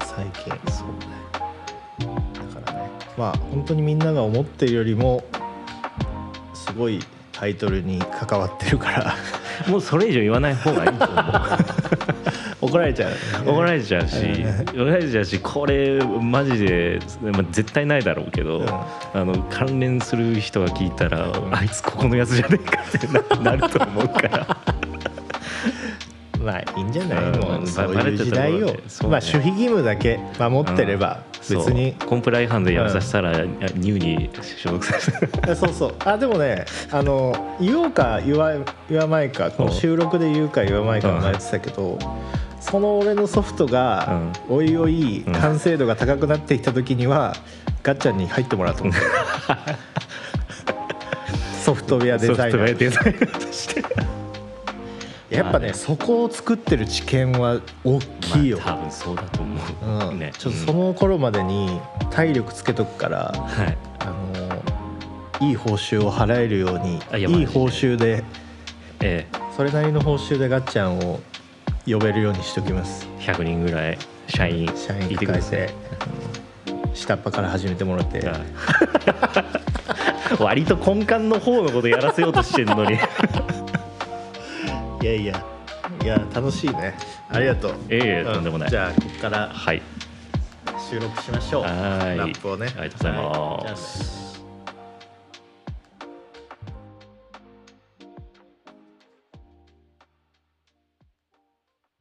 [0.00, 0.52] 最近。
[0.72, 2.16] そうね。
[2.54, 2.90] だからね。
[3.16, 5.22] まあ本当にみんなが思ってるよりも
[6.52, 6.98] すごい
[7.38, 9.14] タイトルに関わってるから。
[9.70, 11.24] もうそれ以上言わない方がいいと思う。
[12.60, 13.12] 怒られちゃう、
[13.46, 14.44] 怒られちゃうし。
[14.74, 18.68] 怒られちゃうしこれマジで、まあ、絶対ないだろうけど、うん。
[18.68, 24.56] あの関連する人が聞いたら、うんあいつここのやつじゃねえかってななると思うから
[26.48, 27.40] まあいいんじゃない、うん。
[27.40, 28.80] もうそういう時代を、ね。
[29.02, 35.12] まあ守秘義務だけ守ってれば別に、コンプラ違反でやめさせたら、ニューに所属させ
[35.54, 35.94] そうそう。
[36.06, 38.52] あでもねあの言おうか言わ
[38.88, 41.98] 言わないかこの収録で言うか言わないかも言ってたけど、
[42.60, 45.32] その俺のソフトが、おいおいうん。
[45.34, 47.34] 完成度が高くなってきた時には、
[47.82, 48.94] ガッチャンに入ってもらうと思う。
[51.62, 53.84] ソフトウェアデザイナーとして
[55.30, 60.18] やっぱねそこを作ってる知見は大きいよ、まあ多分そうだと思う、うん。
[60.18, 61.80] ねちょっとその頃までに
[62.10, 63.78] 体力つけとくから、うんはい。
[64.00, 68.24] あのいい報酬を払えるようにあいいい報酬で
[69.00, 69.26] え
[69.56, 71.20] それなりの報酬でガッチャンを
[71.86, 73.06] 呼べるようにしておきます。
[73.20, 73.98] え100人ぐらい
[74.28, 74.66] 社員。
[74.74, 75.60] 社員いてください。
[75.60, 78.26] 抱えて下っ端から始めてもらって。
[78.26, 78.38] はい
[80.38, 82.98] 割と根幹の方のことやらせようとしてるのに
[85.00, 85.44] いやいや
[86.02, 86.94] いや楽しいね。
[87.30, 87.74] ありがとう。
[87.88, 88.34] ええうん。
[88.34, 88.70] とんでもない。
[88.70, 89.82] じゃあここからはい。
[90.90, 91.62] 収録しましょう。
[91.62, 91.68] は
[92.14, 92.18] い。
[92.18, 92.66] ラップをね。
[92.76, 94.27] ありがとうございます